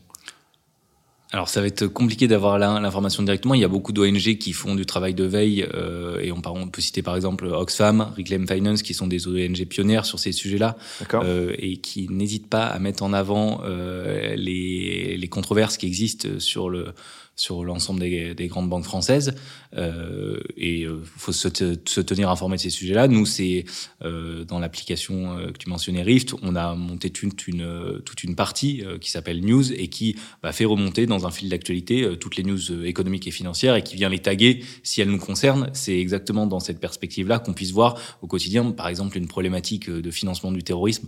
Alors 1.32 1.48
ça 1.48 1.62
va 1.62 1.68
être 1.68 1.88
compliqué 1.88 2.28
d'avoir 2.28 2.60
l'information 2.60 3.24
directement. 3.24 3.54
Il 3.54 3.62
y 3.62 3.66
a 3.66 3.70
beaucoup 3.70 3.94
d'ONG 3.94 4.38
qui 4.38 4.52
font 4.52 4.76
du 4.76 4.86
travail 4.86 5.14
de 5.14 5.24
veille 5.24 5.66
euh, 5.74 6.20
et 6.20 6.32
on, 6.32 6.42
peut 6.42 6.82
citer 6.82 7.02
par 7.02 7.16
exemple 7.16 7.46
Oxfam, 7.46 8.12
Reclaim 8.18 8.46
Finance 8.46 8.84
qui 8.84 8.94
sont 8.94 9.08
des 9.08 9.28
ONG 9.28 9.66
pionnières 9.66 10.06
sur 10.06 10.20
ces 10.20 10.34
sujets-là 10.34 10.76
euh, 11.14 11.54
et 11.58 11.78
qui 11.78 12.10
n'hésitent 12.10 12.50
pas 12.50 12.66
à 12.66 12.80
mettre 12.80 13.04
en 13.04 13.14
avant 13.14 13.62
euh, 13.64 14.36
les, 14.36 15.16
les 15.18 15.28
controverses 15.30 15.78
qui 15.78 15.86
existent 15.86 16.28
sur 16.40 16.70
le 16.70 16.94
sur 17.42 17.64
l'ensemble 17.66 18.00
des, 18.02 18.36
des, 18.36 18.48
grandes 18.48 18.70
banques 18.70 18.84
françaises. 18.84 19.34
Euh, 19.76 20.40
et 20.58 20.82
il 20.82 20.86
euh, 20.86 21.00
faut 21.04 21.32
se, 21.32 21.48
tenir 21.48 22.30
informé 22.30 22.58
de 22.58 22.62
ces 22.62 22.70
sujets-là. 22.70 23.08
Nous, 23.08 23.26
c'est 23.26 23.66
euh, 24.04 24.44
dans 24.44 24.60
l'application 24.60 25.38
euh, 25.38 25.48
que 25.48 25.58
tu 25.58 25.68
mentionnais, 25.68 26.04
Rift, 26.04 26.36
on 26.44 26.56
a 26.56 26.76
monté 26.76 27.10
toute 27.10 27.48
une, 27.48 28.02
toute 28.06 28.24
une 28.24 28.36
partie 28.36 28.84
qui 29.00 29.10
s'appelle 29.10 29.42
News 29.44 29.74
et 29.74 29.88
qui 29.88 30.16
bah, 30.44 30.52
fait 30.52 30.66
remonter 30.66 31.08
dans 31.08 31.26
un 31.26 31.32
fil 31.32 31.50
d'actualité 31.50 32.16
toutes 32.20 32.36
les 32.36 32.44
news 32.44 32.86
économiques 32.86 33.28
et 33.28 33.32
financières 33.32 33.76
et 33.76 33.84
qui 33.84 33.96
vient 33.96 34.10
les 34.10 34.20
taguer 34.20 34.64
si 34.84 35.02
elles 35.02 35.10
nous 35.10 35.18
concernent. 35.18 35.70
C'est 35.74 36.00
exactement 36.00 36.46
dans 36.46 36.60
cette 36.60 36.80
perspective-là 36.80 37.40
qu'on 37.40 37.54
puisse 37.54 37.72
voir 37.72 37.98
au 38.22 38.28
quotidien, 38.28 38.72
par 38.72 38.88
exemple, 38.88 39.18
une 39.18 39.28
problématique 39.28 39.90
de 39.90 40.12
financement 40.12 40.52
du 40.52 40.64
terrorisme 40.64 41.08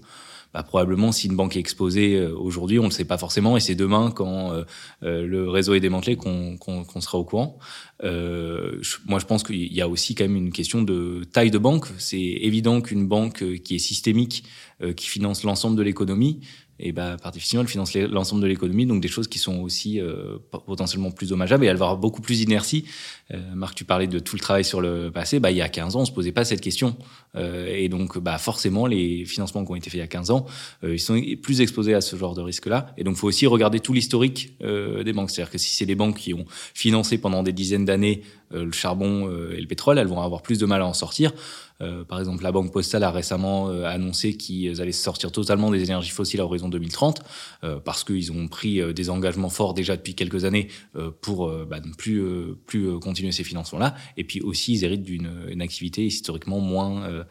bah, 0.54 0.64
probablement 0.64 1.12
si 1.12 1.28
une 1.28 1.36
banque 1.36 1.58
est 1.58 1.60
exposée 1.60 2.16
euh, 2.16 2.36
aujourd'hui, 2.38 2.78
on 2.78 2.84
ne 2.84 2.88
le 2.88 2.94
sait 2.94 3.06
pas 3.06 3.18
forcément, 3.18 3.58
et 3.58 3.60
c'est 3.60 3.76
demain 3.76 4.12
quand 4.12 4.52
euh, 4.52 4.64
euh, 5.04 5.26
le 5.26 5.50
réseau 5.50 5.74
est 5.74 5.80
démantelé 5.80 6.16
qu'on 6.16 6.58
sera 7.02 7.18
au 7.18 7.24
courant. 7.24 7.58
moi, 8.02 9.20
je 9.20 9.26
pense 9.26 9.44
qu'il 9.44 9.74
y 9.74 9.82
a 9.82 9.90
aussi 9.90 10.14
quand 10.14 10.26
même 10.26 10.36
une 10.36 10.52
question 10.52 10.82
de 10.84 11.24
taille 11.32 11.52
de 11.52 11.58
banque. 11.58 11.88
C'est 11.98 12.18
évident 12.18 12.82
qu'une 12.82 13.08
banque 13.08 13.44
qui 13.64 13.76
est 13.76 13.80
systémique, 13.80 14.44
qui 14.96 15.08
finance 15.08 15.44
l'ensemble 15.44 15.78
de 15.78 15.84
l'économie, 15.84 16.42
et 16.80 16.92
bah, 16.92 17.18
par 17.22 17.32
définition, 17.32 17.62
elle 17.62 17.68
finance 17.68 17.94
l'ensemble 17.96 18.42
de 18.42 18.48
l'économie, 18.48 18.86
donc 18.86 19.02
des 19.02 19.08
choses 19.08 19.28
qui 19.28 19.38
sont 19.38 19.60
aussi 19.60 20.02
euh, 20.02 20.38
potentiellement 20.66 21.12
plus 21.12 21.30
dommageables 21.30 21.64
et 21.66 21.68
elle 21.68 21.78
va 21.78 21.86
avoir 21.86 21.98
beaucoup 21.98 22.22
plus 22.22 22.40
d'inertie. 22.40 22.86
Euh, 23.32 23.40
Marc, 23.56 23.76
tu 23.76 23.86
parlais 23.86 24.08
de 24.08 24.20
tout 24.20 24.36
le 24.36 24.42
travail 24.42 24.66
sur 24.66 24.82
le 24.82 25.12
passé. 25.12 25.40
Bah, 25.40 25.52
il 25.52 25.58
y 25.58 25.62
a 25.62 25.70
15 25.70 25.96
ans, 25.96 26.02
on 26.02 26.06
se 26.06 26.12
posait 26.12 26.32
pas 26.32 26.46
cette 26.46 26.62
question. 26.62 26.96
Euh, 27.36 27.68
et 27.68 27.90
donc, 27.90 28.18
bah, 28.18 28.38
forcément, 28.38 28.86
les 28.86 29.26
financements 29.26 29.66
qui 29.66 29.72
ont 29.72 29.76
été 29.76 29.90
faits 29.90 29.98
il 29.98 30.02
y 30.02 30.04
a 30.04 30.08
15 30.08 30.32
ans, 30.32 30.46
euh, 30.84 30.96
ils 30.96 31.00
sont 31.00 31.20
plus 31.42 31.62
exposés 31.62 31.94
à 31.94 32.02
ce 32.02 32.16
genre 32.16 32.36
de 32.36 32.42
risque-là. 32.42 32.94
Et 32.98 33.04
donc, 33.04 33.16
faut 33.16 33.28
aussi 33.28 33.48
regarder 33.48 33.80
tout 33.80 33.94
l'historique 33.94 34.56
euh, 34.64 35.04
des 35.04 35.14
banques. 35.14 35.32
C'est-à-dire 35.32 35.52
que 35.52 35.58
si 35.58 35.76
c'est 35.76 35.86
des 35.86 35.96
banques 35.96 36.18
qui 36.18 36.34
ont 36.34 36.46
financé 36.74 37.18
pendant 37.18 37.44
des 37.44 37.54
dizaines 37.54 37.86
d'années 37.86 38.24
le 38.54 38.72
charbon 38.72 39.30
et 39.52 39.60
le 39.60 39.68
pétrole, 39.68 39.98
elles 39.98 40.08
vont 40.08 40.22
avoir 40.22 40.42
plus 40.42 40.60
de 40.60 40.66
mal 40.66 40.82
à 40.82 40.86
en 40.86 40.94
sortir. 40.94 41.32
Euh, 41.84 42.04
par 42.04 42.20
exemple, 42.20 42.44
la 42.44 42.52
Banque 42.52 42.72
Postale 42.72 43.04
a 43.04 43.12
récemment 43.12 43.70
euh, 43.70 43.86
annoncé 43.86 44.38
qu'ils 44.38 44.82
allaient 44.82 44.92
sortir 44.92 45.32
totalement 45.32 45.72
des 45.72 45.84
énergies 45.84 46.12
fossiles 46.12 46.40
à 46.40 46.46
horizon 46.46 46.70
2030 46.70 47.22
euh, 47.64 47.80
parce 47.80 48.04
qu'ils 48.04 48.32
ont 48.32 48.48
pris 48.48 48.82
des 48.94 49.10
engagements 49.10 49.50
forts 49.50 49.74
déjà 49.74 49.96
depuis 49.96 50.16
quelques 50.16 50.46
années 50.46 50.68
pour 51.22 51.52
bah, 51.66 51.80
ne 51.80 51.94
plus, 51.94 52.24
plus 52.66 53.00
continuer 53.00 53.32
ces 53.32 53.44
financements-là. 53.44 53.96
Et 54.18 54.24
puis 54.24 54.42
aussi, 54.42 54.74
ils 54.74 54.84
héritent 54.84 55.04
d'une 55.04 55.62
activité 55.62 56.06
historiquement 56.06 56.60
moins, 56.60 57.26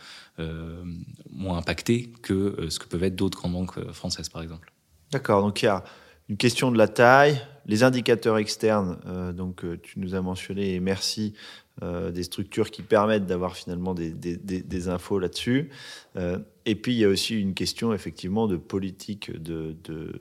moins 1.31 1.59
impactée 1.59 2.13
que 2.23 2.67
ce 2.69 2.79
que 2.79 2.87
peuvent 2.87 3.05
être 3.05 3.17
d'autres 3.17 3.39
grandes 3.39 3.53
banques 3.53 3.93
françaises, 3.93 4.29
par 4.29 4.43
exemple. 4.43 4.73
D'accord, 5.13 5.43
donc 5.43 5.63
il 5.63 5.67
y 5.67 5.69
a 5.69 5.85
une 6.33 6.39
question 6.39 6.73
de 6.73 6.79
la 6.79 6.89
taille, 6.89 7.39
les 7.67 7.83
indicateurs 7.85 8.39
externes, 8.39 8.97
donc 9.37 9.67
tu 9.83 10.01
nous 10.01 10.15
as 10.15 10.23
mentionné, 10.23 10.75
et 10.75 10.81
merci, 10.81 11.35
euh, 11.83 12.11
des 12.11 12.23
structures 12.23 12.71
qui 12.71 12.83
permettent 12.83 13.25
d'avoir 13.25 13.57
finalement 13.57 13.95
des, 13.95 14.89
infos 14.89 15.19
là-dessus. 15.19 15.71
Euh, 16.17 16.39
et 16.67 16.75
puis 16.75 16.93
il 16.93 16.99
y 16.99 17.05
a 17.05 17.09
aussi 17.09 17.39
une 17.41 17.55
question 17.55 17.95
effectivement 17.95 18.47
de 18.47 18.57
politique 18.57 19.31
de, 19.33 19.75
de, 19.85 20.13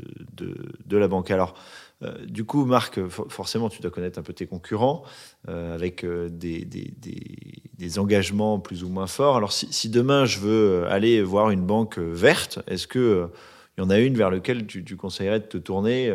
de, 0.86 0.98
la 0.98 1.10
banque. 1.10 1.30
Alors 1.30 1.56
euh, 2.04 2.26
du 2.26 2.46
coup, 2.46 2.64
Marc, 2.66 3.06
forcément, 3.08 3.70
tu 3.70 3.82
dois 3.82 3.92
connaître 3.92 4.18
un 4.18 4.22
peu 4.22 4.34
tes 4.34 4.48
concurrents 4.48 5.04
avec 5.48 6.06
des, 6.06 6.66
des, 6.66 8.00
engagements 8.00 8.60
plus 8.60 8.84
ou 8.86 8.90
moins 8.90 9.08
forts. 9.08 9.36
Alors 9.36 9.52
si, 9.52 9.90
demain 9.90 10.24
je 10.24 10.40
veux 10.40 10.88
aller 10.88 11.22
voir 11.22 11.52
une 11.52 11.66
banque 11.66 11.98
verte, 11.98 12.60
est-ce 12.68 12.88
il 12.88 13.30
y 13.82 13.86
en 13.86 13.90
a 13.90 14.00
une 14.00 14.16
vers 14.16 14.32
laquelle 14.32 14.66
tu, 14.66 14.96
conseillerais 14.96 15.40
de 15.40 15.46
te 15.46 15.58
tourner 15.58 16.12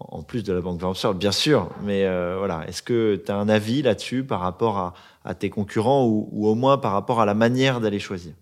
en 0.00 0.22
plus 0.22 0.42
de 0.42 0.52
la 0.52 0.60
Banque 0.60 0.80
Venture, 0.80 1.14
bien 1.14 1.32
sûr. 1.32 1.70
Mais 1.82 2.04
euh, 2.04 2.36
voilà, 2.38 2.66
est-ce 2.68 2.82
que 2.82 3.20
tu 3.24 3.30
as 3.30 3.36
un 3.36 3.48
avis 3.48 3.82
là-dessus 3.82 4.24
par 4.24 4.40
rapport 4.40 4.94
à, 5.24 5.34
tes 5.34 5.50
concurrents 5.50 6.06
ou, 6.06 6.28
ou, 6.32 6.48
au 6.48 6.54
moins 6.54 6.78
par 6.78 6.92
rapport 6.92 7.20
à 7.20 7.26
la 7.26 7.34
manière 7.34 7.80
d'aller 7.80 7.98
choisir? 7.98 8.32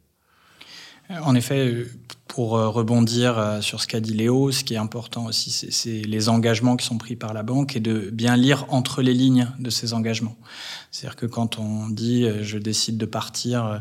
En 1.11 1.35
effet, 1.35 1.85
pour 2.29 2.57
euh, 2.57 2.69
rebondir 2.69 3.39
euh, 3.39 3.61
sur 3.61 3.81
ce 3.81 3.87
qu'a 3.87 4.01
dit 4.01 4.13
Léo, 4.13 4.51
ce 4.51 4.65
qui 4.65 4.75
est 4.75 4.79
important 4.79 5.27
aussi, 5.27 5.51
c'est 5.51 6.03
les 6.03 6.29
engagements 6.29 6.77
qui 6.77 6.85
sont 6.85 6.99
pris 6.99 7.17
par 7.17 7.33
la 7.33 7.43
banque 7.43 7.77
et 7.77 7.81
de 7.81 8.11
bien 8.11 8.37
lire 8.37 8.67
entre 8.69 9.03
les 9.03 9.15
lignes 9.15 9.49
de 9.59 9.71
ces 9.71 9.93
engagements. 9.93 10.37
C'est-à-dire 10.91 11.17
que 11.17 11.27
quand 11.27 11.59
on 11.59 11.89
dit 11.89 12.25
euh, 12.25 12.43
je 12.43 12.59
décide 12.59 12.99
de 12.99 13.07
partir 13.07 13.81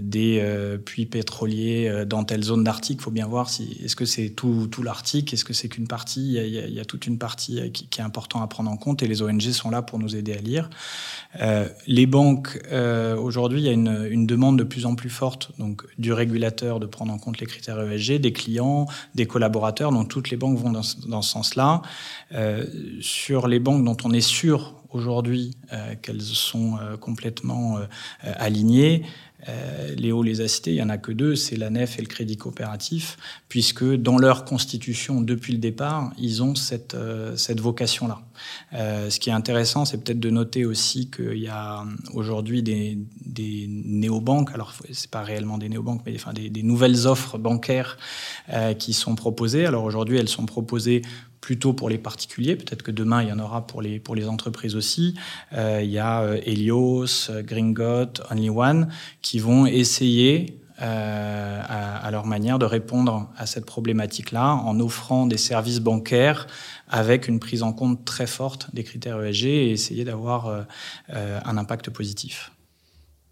des 0.00 0.78
puits 0.84 1.06
pétroliers 1.06 2.04
dans 2.06 2.24
telle 2.24 2.42
zone 2.42 2.64
d'Arctique, 2.64 2.98
il 3.00 3.02
faut 3.02 3.10
bien 3.10 3.26
voir 3.26 3.50
si 3.50 3.78
est-ce 3.82 3.96
que 3.96 4.04
c'est 4.04 4.30
tout, 4.30 4.68
l'Arctique, 4.82 5.32
est-ce 5.32 5.44
que 5.44 5.52
c'est 5.52 5.68
qu'une 5.68 5.88
partie. 5.88 6.34
Il 6.34 6.74
y, 6.74 6.80
a, 6.80 6.84
toute 6.84 7.06
une 7.06 7.18
partie 7.18 7.70
qui, 7.72 8.00
est 8.00 8.02
important 8.02 8.42
à 8.42 8.46
prendre 8.46 8.70
en 8.70 8.76
compte 8.76 9.02
et 9.02 9.06
les 9.06 9.22
ONG 9.22 9.40
sont 9.40 9.70
là 9.70 9.82
pour 9.82 9.98
nous 9.98 10.16
aider 10.16 10.34
à 10.34 10.40
lire. 10.40 10.70
les 11.86 12.06
banques 12.06 12.60
aujourd'hui, 13.18 13.60
il 13.60 13.64
y 13.64 13.68
a 13.68 13.72
une, 13.72 14.06
une 14.10 14.26
demande 14.26 14.58
de 14.58 14.64
plus 14.64 14.86
en 14.86 14.94
plus 14.94 15.10
forte 15.10 15.52
donc 15.58 15.82
du 15.98 16.12
régulateur 16.12 16.80
de 16.80 16.86
prendre 16.86 17.12
en 17.12 17.18
compte 17.18 17.23
les 17.32 17.46
critères 17.46 17.80
ESG, 17.80 18.20
des 18.20 18.32
clients, 18.32 18.86
des 19.14 19.26
collaborateurs, 19.26 19.92
donc 19.92 20.08
toutes 20.08 20.30
les 20.30 20.36
banques 20.36 20.58
vont 20.58 20.70
dans, 20.70 20.82
ce 20.82 21.30
sens-là. 21.30 21.82
Euh, 22.32 22.66
sur 23.00 23.48
les 23.48 23.58
banques 23.58 23.84
dont 23.84 23.96
on 24.04 24.12
est 24.12 24.20
sûr 24.20 24.74
aujourd'hui 24.90 25.56
euh, 25.72 25.94
qu'elles 26.00 26.22
sont 26.22 26.76
euh, 26.78 26.96
complètement 26.96 27.78
alignées, 28.22 29.02
Léo 29.98 30.22
les 30.22 30.40
a 30.40 30.48
cités, 30.48 30.70
il 30.70 30.76
n'y 30.76 30.82
en 30.82 30.88
a 30.88 30.96
que 30.96 31.12
deux, 31.12 31.36
c'est 31.36 31.56
la 31.56 31.68
NEF 31.68 31.98
et 31.98 32.00
le 32.00 32.08
Crédit 32.08 32.38
Coopératif, 32.38 33.18
puisque 33.50 33.84
dans 33.84 34.16
leur 34.16 34.46
constitution, 34.46 35.20
depuis 35.20 35.52
le 35.52 35.58
départ, 35.58 36.12
ils 36.16 36.42
ont 36.42 36.54
cette, 36.54 36.96
cette 37.36 37.60
vocation-là. 37.60 38.22
Euh, 38.72 39.10
ce 39.10 39.20
qui 39.20 39.30
est 39.30 39.32
intéressant, 39.32 39.84
c'est 39.84 40.02
peut-être 40.02 40.20
de 40.20 40.30
noter 40.30 40.64
aussi 40.64 41.10
qu'il 41.10 41.38
y 41.38 41.48
a 41.48 41.84
aujourd'hui 42.12 42.62
des, 42.62 42.98
néobanques, 43.68 44.50
alors 44.54 44.72
c'est 44.90 45.10
pas 45.10 45.22
réellement 45.22 45.58
des 45.58 45.68
néobanques, 45.68 46.02
mais 46.06 46.16
des, 46.50 46.62
nouvelles 46.62 47.06
offres 47.06 47.38
bancaires 47.38 47.98
euh, 48.52 48.74
qui 48.74 48.92
sont 48.92 49.14
proposées. 49.14 49.66
Alors 49.66 49.84
aujourd'hui, 49.84 50.18
elles 50.18 50.28
sont 50.28 50.46
proposées 50.46 51.02
plutôt 51.44 51.74
pour 51.74 51.90
les 51.90 51.98
particuliers. 51.98 52.56
Peut-être 52.56 52.82
que 52.82 52.90
demain, 52.90 53.22
il 53.22 53.28
y 53.28 53.32
en 53.32 53.38
aura 53.38 53.66
pour 53.66 53.82
les, 53.82 54.28
entreprises 54.28 54.76
aussi. 54.76 55.14
Euh, 55.52 55.80
il 55.82 55.90
y 55.90 55.98
a 55.98 56.22
euh, 56.22 56.40
Helios, 56.46 57.30
Gringot, 57.42 58.14
Only 58.30 58.48
One, 58.48 58.88
qui 59.20 59.38
vont 59.40 59.66
essayer 59.66 60.58
euh, 60.82 61.60
à, 61.64 62.10
leur 62.10 62.26
manière 62.26 62.58
de 62.58 62.64
répondre 62.64 63.30
à 63.36 63.46
cette 63.46 63.64
problématique-là 63.64 64.54
en 64.54 64.80
offrant 64.80 65.26
des 65.26 65.36
services 65.36 65.78
bancaires 65.78 66.48
avec 66.88 67.28
une 67.28 67.38
prise 67.38 67.62
en 67.62 67.72
compte 67.72 68.04
très 68.04 68.26
forte 68.26 68.74
des 68.74 68.82
critères 68.82 69.22
ESG 69.22 69.44
et 69.44 69.70
essayer 69.70 70.04
d'avoir 70.04 70.48
euh, 70.48 70.62
euh, 71.10 71.38
un 71.44 71.56
impact 71.58 71.90
positif. 71.90 72.50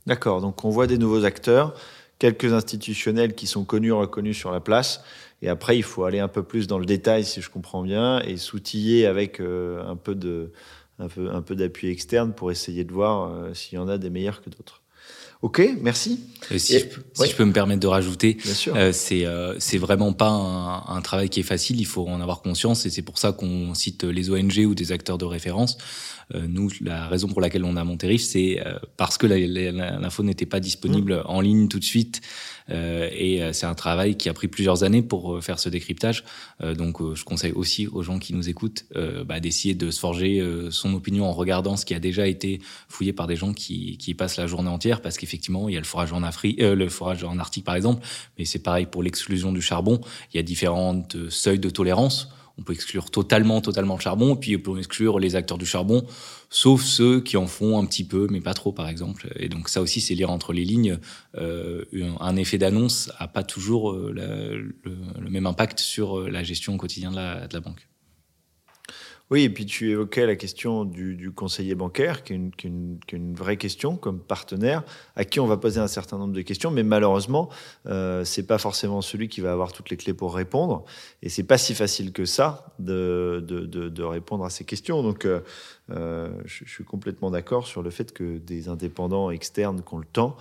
D'accord, 0.06 0.40
donc 0.40 0.64
on 0.64 0.70
voit 0.70 0.86
des 0.86 0.98
nouveaux 0.98 1.24
acteurs, 1.24 1.74
quelques 2.20 2.52
institutionnels 2.52 3.34
qui 3.34 3.48
sont 3.48 3.64
connus, 3.64 3.92
reconnus 3.92 4.36
sur 4.36 4.52
la 4.52 4.60
place, 4.60 5.02
et 5.42 5.48
après, 5.48 5.76
il 5.76 5.82
faut 5.82 6.04
aller 6.04 6.20
un 6.20 6.28
peu 6.28 6.44
plus 6.44 6.68
dans 6.68 6.78
le 6.78 6.86
détail, 6.86 7.24
si 7.24 7.40
je 7.40 7.50
comprends 7.50 7.82
bien, 7.82 8.20
et 8.20 8.36
s'outiller 8.36 9.06
avec 9.06 9.40
un 9.40 9.96
peu 9.96 10.52
un 11.00 11.08
peu, 11.08 11.28
un 11.32 11.42
peu 11.42 11.56
d'appui 11.56 11.88
externe 11.88 12.32
pour 12.32 12.52
essayer 12.52 12.84
de 12.84 12.92
voir 12.92 13.52
s'il 13.56 13.74
y 13.74 13.78
en 13.78 13.88
a 13.88 13.98
des 13.98 14.10
meilleurs 14.10 14.40
que 14.40 14.50
d'autres. 14.50 14.81
Ok, 15.42 15.60
merci. 15.80 16.20
Et 16.52 16.60
si, 16.60 16.76
et, 16.76 16.78
je, 16.78 16.86
peux, 16.86 17.02
si 17.14 17.30
je, 17.30 17.34
peux 17.34 17.44
me 17.44 17.52
permettre 17.52 17.80
de 17.80 17.88
rajouter, 17.88 18.36
euh, 18.68 18.92
c'est 18.92 19.26
euh, 19.26 19.56
c'est 19.58 19.78
vraiment 19.78 20.12
pas 20.12 20.28
un, 20.28 20.96
un, 20.96 21.02
travail 21.02 21.28
qui 21.30 21.40
est 21.40 21.44
facile. 21.44 21.80
Il 21.80 21.86
faut 21.86 22.06
en 22.06 22.20
avoir 22.20 22.42
conscience 22.42 22.86
et 22.86 22.90
c'est 22.90 23.02
pour 23.02 23.18
ça 23.18 23.32
qu'on 23.32 23.74
cite 23.74 24.04
les 24.04 24.30
ONG 24.30 24.58
ou 24.64 24.76
des 24.76 24.92
acteurs 24.92 25.18
de 25.18 25.24
référence. 25.24 25.78
Euh, 26.34 26.46
nous, 26.48 26.70
la 26.80 27.08
raison 27.08 27.28
pour 27.28 27.40
laquelle 27.40 27.64
on 27.64 27.76
a 27.76 27.84
monté 27.84 28.06
Riff, 28.06 28.22
c'est 28.22 28.62
euh, 28.64 28.78
parce 28.96 29.18
que 29.18 29.26
l'info 29.26 30.22
n'était 30.22 30.46
pas 30.46 30.60
disponible 30.60 31.16
mmh. 31.16 31.22
en 31.26 31.40
ligne 31.40 31.68
tout 31.68 31.78
de 31.78 31.84
suite. 31.84 32.20
Euh, 32.70 33.08
et 33.12 33.52
c'est 33.52 33.66
un 33.66 33.74
travail 33.74 34.16
qui 34.16 34.28
a 34.28 34.32
pris 34.32 34.46
plusieurs 34.46 34.84
années 34.84 35.02
pour 35.02 35.42
faire 35.42 35.58
ce 35.58 35.68
décryptage. 35.68 36.24
donc, 36.76 36.98
je 37.14 37.24
conseille 37.24 37.52
aussi 37.52 37.88
aux 37.88 38.02
gens 38.02 38.20
qui 38.20 38.34
nous 38.34 38.48
écoutent 38.48 38.84
bah, 39.26 39.40
d'essayer 39.40 39.74
de 39.74 39.90
se 39.90 39.98
forger 39.98 40.42
son 40.70 40.94
opinion 40.94 41.24
en 41.24 41.32
regardant 41.32 41.76
ce 41.76 41.84
qui 41.84 41.94
a 41.94 41.98
déjà 41.98 42.26
été 42.28 42.60
fouillé 42.88 43.12
par 43.12 43.26
des 43.26 43.34
gens 43.34 43.52
qui, 43.52 43.98
qui 43.98 44.14
passent 44.14 44.36
la 44.36 44.46
journée 44.46 44.68
entière, 44.68 45.02
parce 45.02 45.18
qu'effectivement, 45.18 45.31
il 45.68 45.74
y 45.74 45.76
a 45.76 45.80
le 45.80 45.86
forage 45.86 46.12
en 46.12 46.22
Afrique, 46.22 46.60
le 46.60 46.88
forage 46.88 47.24
en 47.24 47.38
Arctique 47.38 47.64
par 47.64 47.74
exemple, 47.74 48.04
mais 48.38 48.44
c'est 48.44 48.58
pareil 48.62 48.86
pour 48.86 49.02
l'exclusion 49.02 49.52
du 49.52 49.62
charbon. 49.62 50.00
Il 50.32 50.36
y 50.36 50.40
a 50.40 50.42
différentes 50.42 51.16
seuils 51.30 51.58
de 51.58 51.70
tolérance 51.70 52.28
on 52.58 52.62
peut 52.62 52.72
exclure 52.72 53.10
totalement, 53.10 53.60
totalement 53.60 53.94
le 53.96 54.00
charbon, 54.00 54.36
puis 54.36 54.56
on 54.56 54.60
peut 54.60 54.78
exclure 54.78 55.18
les 55.18 55.36
acteurs 55.36 55.58
du 55.58 55.66
charbon, 55.66 56.06
sauf 56.50 56.82
ceux 56.82 57.20
qui 57.20 57.36
en 57.36 57.46
font 57.46 57.78
un 57.78 57.86
petit 57.86 58.04
peu, 58.04 58.26
mais 58.30 58.40
pas 58.40 58.54
trop, 58.54 58.72
par 58.72 58.88
exemple. 58.88 59.32
Et 59.36 59.48
donc 59.48 59.68
ça 59.68 59.80
aussi, 59.80 60.00
c'est 60.00 60.14
lire 60.14 60.30
entre 60.30 60.52
les 60.52 60.64
lignes. 60.64 60.98
Euh, 61.36 61.84
un 62.20 62.36
effet 62.36 62.58
d'annonce 62.58 63.10
a 63.18 63.28
pas 63.28 63.42
toujours 63.42 63.92
euh, 63.92 64.12
le, 64.12 65.30
même 65.30 65.46
impact 65.46 65.80
sur 65.80 66.20
euh, 66.20 66.30
la 66.30 66.42
gestion 66.42 66.76
au 66.76 66.86
de 66.86 67.16
la 67.16 67.60
banque. 67.60 67.88
Oui, 69.32 69.44
et 69.44 69.48
puis 69.48 69.64
tu 69.64 69.88
évoquais 69.92 70.26
la 70.26 70.36
question 70.36 70.84
du, 70.84 71.32
conseiller 71.34 71.74
bancaire, 71.74 72.22
qui 72.22 72.34
est, 72.34 72.64
une, 72.64 73.34
vraie 73.34 73.56
question 73.56 73.96
comme 73.96 74.20
partenaire, 74.20 74.82
à 75.16 75.24
qui 75.24 75.40
on 75.40 75.46
va 75.46 75.56
poser 75.56 75.80
un 75.80 75.86
certain 75.86 76.18
nombre 76.18 76.34
de 76.34 76.42
questions, 76.42 76.70
mais 76.70 76.82
malheureusement, 76.82 77.48
euh, 77.86 78.26
c'est 78.26 78.46
pas 78.46 78.58
forcément 78.58 79.00
celui 79.00 79.30
qui 79.30 79.40
va 79.40 79.50
avoir 79.50 79.72
toutes 79.72 79.88
les 79.88 79.96
clés 79.96 80.12
pour 80.12 80.34
répondre, 80.34 80.84
et 81.22 81.30
c'est 81.30 81.44
pas 81.44 81.56
si 81.56 81.72
facile 81.74 82.12
que 82.12 82.26
ça 82.26 82.74
de, 82.78 84.02
répondre 84.02 84.44
à 84.44 84.50
ces 84.50 84.64
questions. 84.64 85.02
Donc, 85.02 85.24
euh, 85.24 85.40
euh, 85.90 86.30
je, 86.44 86.66
je, 86.66 86.70
suis 86.70 86.84
complètement 86.84 87.30
d'accord 87.30 87.66
sur 87.66 87.82
le 87.82 87.88
fait 87.88 88.12
que 88.12 88.36
des 88.36 88.68
indépendants 88.68 89.30
externes 89.30 89.82
qui 89.82 89.94
ont 89.94 89.98
le 89.98 90.04
temps, 90.04 90.36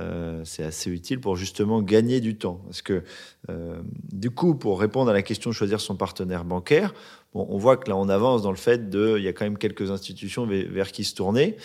euh, 0.00 0.42
c'est 0.44 0.64
assez 0.64 0.90
utile 0.90 1.20
pour 1.20 1.36
justement 1.36 1.82
gagner 1.82 2.20
du 2.20 2.36
temps. 2.36 2.60
Parce 2.64 2.82
que, 2.82 3.02
du 4.12 4.30
coup, 4.30 4.54
pour 4.54 4.80
répondre 4.80 5.10
à 5.10 5.12
la 5.12 5.22
question 5.22 5.50
de 5.50 5.54
choisir 5.54 5.80
son 5.80 5.96
partenaire 5.96 6.44
bancaire, 6.44 6.94
Bon, 7.34 7.46
on 7.48 7.56
voit 7.56 7.78
que 7.78 7.88
là, 7.88 7.96
on 7.96 8.08
avance 8.08 8.42
dans 8.42 8.50
le 8.50 8.56
fait 8.56 8.90
de, 8.90 9.16
il 9.16 9.24
y 9.24 9.28
a 9.28 9.32
quand 9.32 9.44
même 9.44 9.56
quelques 9.56 9.90
institutions 9.90 10.46
vers, 10.46 10.92
qui 10.92 11.04
se 11.04 11.14
tourner. 11.14 11.56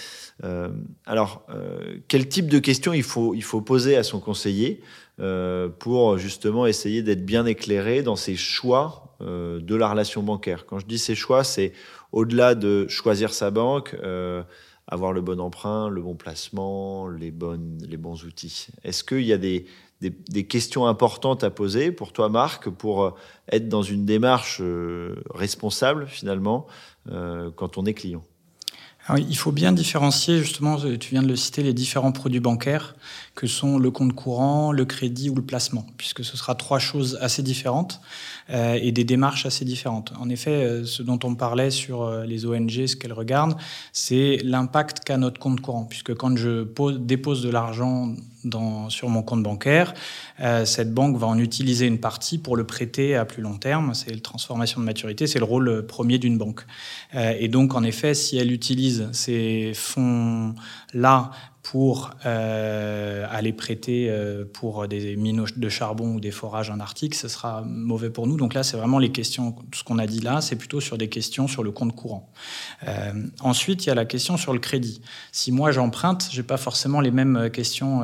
Euh, 0.44 0.70
alors, 1.06 1.46
euh, 1.50 1.98
quel 2.08 2.30
type 2.30 2.48
de 2.48 2.60
questions 2.60 2.94
il 2.94 3.04
faut, 3.04 3.34
il 3.34 3.44
faut 3.44 3.60
poser 3.60 3.98
à 3.98 4.04
son 4.04 4.22
conseiller 4.22 4.82
euh, 5.20 5.68
pour 5.68 6.18
justement 6.18 6.68
essayer 6.68 7.02
d'être 7.02 7.26
bien 7.26 7.46
éclairé 7.46 8.02
dans 8.02 8.16
ses 8.16 8.36
choix 8.36 9.04
de 9.20 9.76
la 9.76 9.90
relation 9.90 10.22
bancaire? 10.24 10.66
Quand 10.68 10.80
je 10.80 10.86
dis 10.86 11.00
ses 11.00 11.16
choix, 11.16 11.44
c'est 11.44 11.74
au-delà 12.12 12.56
de 12.56 12.88
choisir 12.88 13.34
sa 13.34 13.50
banque, 13.50 13.96
avoir 14.88 15.12
le 15.12 15.22
bon 15.22 15.42
emprunt, 15.42 15.90
le 15.90 16.02
bon 16.02 16.16
placement, 16.16 17.10
les, 17.10 17.32
bonnes, 17.32 17.80
les 17.90 17.98
bons 17.98 18.24
outils. 18.26 18.68
Est-ce 18.84 19.04
qu'il 19.04 19.26
y 19.26 19.34
a 19.34 19.38
des, 19.38 19.66
des, 20.02 20.46
questions 20.46 20.86
importantes 20.86 21.44
à 21.44 21.50
poser 21.50 21.92
pour 21.92 22.14
toi, 22.14 22.30
Marc, 22.30 22.70
pour 22.70 23.04
euh, 23.04 23.12
être 23.52 23.68
dans 23.68 23.84
une 23.84 24.06
démarche 24.06 24.60
euh, 24.62 25.16
responsable 25.34 26.08
finalement 26.08 26.68
euh, 27.12 27.50
quand 27.56 27.78
on 27.78 27.86
est 27.86 27.94
client 27.94 28.24
il 29.18 29.38
faut 29.38 29.54
bien 29.54 29.72
différencier, 29.72 30.40
justement, 30.40 30.76
tu 30.76 31.12
viens 31.12 31.24
de 31.24 31.30
le 31.30 31.38
citer, 31.38 31.64
les 31.64 31.74
différents 31.74 32.12
produits 32.12 32.42
bancaires 32.42 32.96
que 33.36 33.48
sont 33.48 33.78
le 33.78 33.90
compte 33.90 34.14
courant, 34.14 34.74
le 34.74 34.84
crédit 34.84 35.30
ou 35.30 35.36
le 35.36 35.44
placement, 35.44 35.86
puisque 35.96 36.26
ce 36.26 36.36
sera 36.36 36.56
trois 36.56 36.80
choses 36.80 37.18
assez 37.22 37.42
différentes 37.42 38.02
et 38.50 38.92
des 38.92 39.06
démarches 39.06 39.46
assez 39.46 39.64
différentes. 39.64 40.12
En 40.20 40.28
effet, 40.28 40.82
ce 40.84 41.04
dont 41.04 41.20
on 41.24 41.36
parlait 41.36 41.72
sur 41.72 42.10
les 42.26 42.46
ONG, 42.46 42.86
ce 42.86 42.98
qu'elles 42.98 43.14
regardent, 43.14 43.56
c'est 43.94 44.40
l'impact 44.44 45.06
qu'a 45.06 45.16
notre 45.16 45.40
compte 45.40 45.62
courant, 45.62 45.86
puisque 45.86 46.14
quand 46.14 46.36
je 46.36 46.64
pose, 46.64 47.00
dépose 47.00 47.44
de 47.44 47.50
l'argent 47.50 48.14
sur 48.90 49.10
mon 49.10 49.24
compte 49.24 49.44
bancaire, 49.44 49.94
euh, 50.40 50.66
cette 50.66 50.94
banque 50.94 51.18
va 51.18 51.28
en 51.28 51.38
utiliser 51.38 51.86
une 51.86 52.00
partie 52.00 52.38
pour 52.38 52.56
le 52.56 52.66
prêter 52.66 53.16
à 53.16 53.26
plus 53.26 53.42
long 53.42 53.58
terme. 53.58 53.94
C'est 53.94 54.12
la 54.12 54.20
transformation 54.20 54.80
de 54.80 54.86
maturité, 54.86 55.28
c'est 55.28 55.40
le 55.40 55.46
rôle 55.46 55.86
premier 55.86 56.18
d'une 56.18 56.38
banque. 56.38 56.62
Euh, 57.16 57.34
et 57.40 57.48
donc, 57.48 57.76
en 57.76 57.84
effet, 57.84 58.14
si 58.14 58.38
elle 58.38 58.52
utilise 58.52 59.10
ces 59.12 59.74
fonds-là 59.74 61.32
pour 61.72 62.12
euh, 62.26 63.26
aller 63.30 63.52
prêter 63.52 64.08
euh, 64.10 64.46
pour 64.46 64.88
des 64.88 65.18
mines 65.18 65.44
de 65.54 65.70
charbon 65.70 66.14
ou 66.14 66.20
des 66.22 66.32
forages 66.32 66.70
en 66.70 66.80
Arctique, 66.80 67.14
ce 67.14 67.28
sera 67.28 67.62
mauvais 67.66 68.10
pour 68.10 68.26
nous. 68.26 68.38
Donc 68.38 68.54
là, 68.54 68.64
c'est 68.64 68.78
vraiment 68.78 69.00
les 69.00 69.12
questions, 69.12 69.54
ce 69.76 69.84
qu'on 69.84 69.98
a 69.98 70.08
dit 70.08 70.22
là, 70.22 70.40
c'est 70.40 70.56
plutôt 70.56 70.80
sur 70.80 70.98
des 70.98 71.10
questions 71.10 71.50
sur 71.50 71.64
le 71.64 71.72
compte 71.72 71.94
courant. 71.94 72.32
Euh, 72.88 73.12
ensuite, 73.42 73.86
il 73.86 73.90
y 73.90 73.92
a 73.92 73.96
la 73.96 74.06
question 74.06 74.38
sur 74.38 74.54
le 74.54 74.60
crédit. 74.60 75.02
Si 75.34 75.52
moi 75.52 75.72
j'emprunte, 75.72 76.30
j'ai 76.32 76.42
pas 76.42 76.56
forcément 76.56 77.02
les 77.02 77.12
mêmes 77.12 77.50
questions 77.52 78.02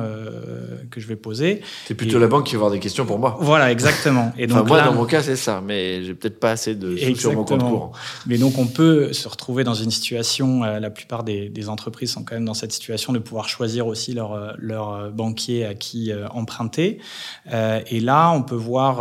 que 0.90 1.00
je 1.00 1.06
vais 1.06 1.16
poser. 1.16 1.62
C'est 1.86 1.94
plutôt 1.94 2.18
la 2.18 2.26
banque 2.26 2.44
qui 2.44 2.56
va 2.56 2.58
avoir 2.58 2.70
des 2.70 2.80
questions 2.80 3.06
pour 3.06 3.18
moi. 3.18 3.38
Voilà, 3.40 3.72
exactement. 3.72 4.32
Et 4.36 4.46
donc 4.46 4.68
moi, 4.68 4.82
dans 4.82 4.92
mon 4.92 5.06
cas, 5.06 5.22
c'est 5.22 5.36
ça, 5.36 5.62
mais 5.64 6.04
j'ai 6.04 6.14
peut-être 6.14 6.38
pas 6.38 6.50
assez 6.50 6.74
de 6.74 6.96
sous 6.98 7.16
sur 7.16 7.32
mon 7.32 7.44
compte 7.44 7.62
courant. 7.62 7.92
Mais 8.26 8.36
donc, 8.36 8.58
on 8.58 8.66
peut 8.66 9.14
se 9.14 9.26
retrouver 9.26 9.64
dans 9.64 9.74
une 9.74 9.90
situation. 9.90 10.64
la 10.64 10.90
plupart 10.90 11.24
des, 11.24 11.48
des 11.48 11.70
entreprises 11.70 12.12
sont 12.12 12.24
quand 12.24 12.34
même 12.34 12.44
dans 12.44 12.52
cette 12.52 12.72
situation 12.72 13.14
de 13.14 13.18
pouvoir 13.18 13.48
choisir 13.54 13.86
aussi 13.86 14.12
leur, 14.14 14.32
euh, 14.32 14.52
leur 14.58 14.92
euh, 14.92 15.10
banquier 15.10 15.64
à 15.64 15.74
qui 15.74 16.10
euh, 16.10 16.26
emprunter. 16.28 16.98
et 17.46 18.00
là, 18.00 18.32
on 18.32 18.42
peut 18.42 18.54
voir 18.54 18.94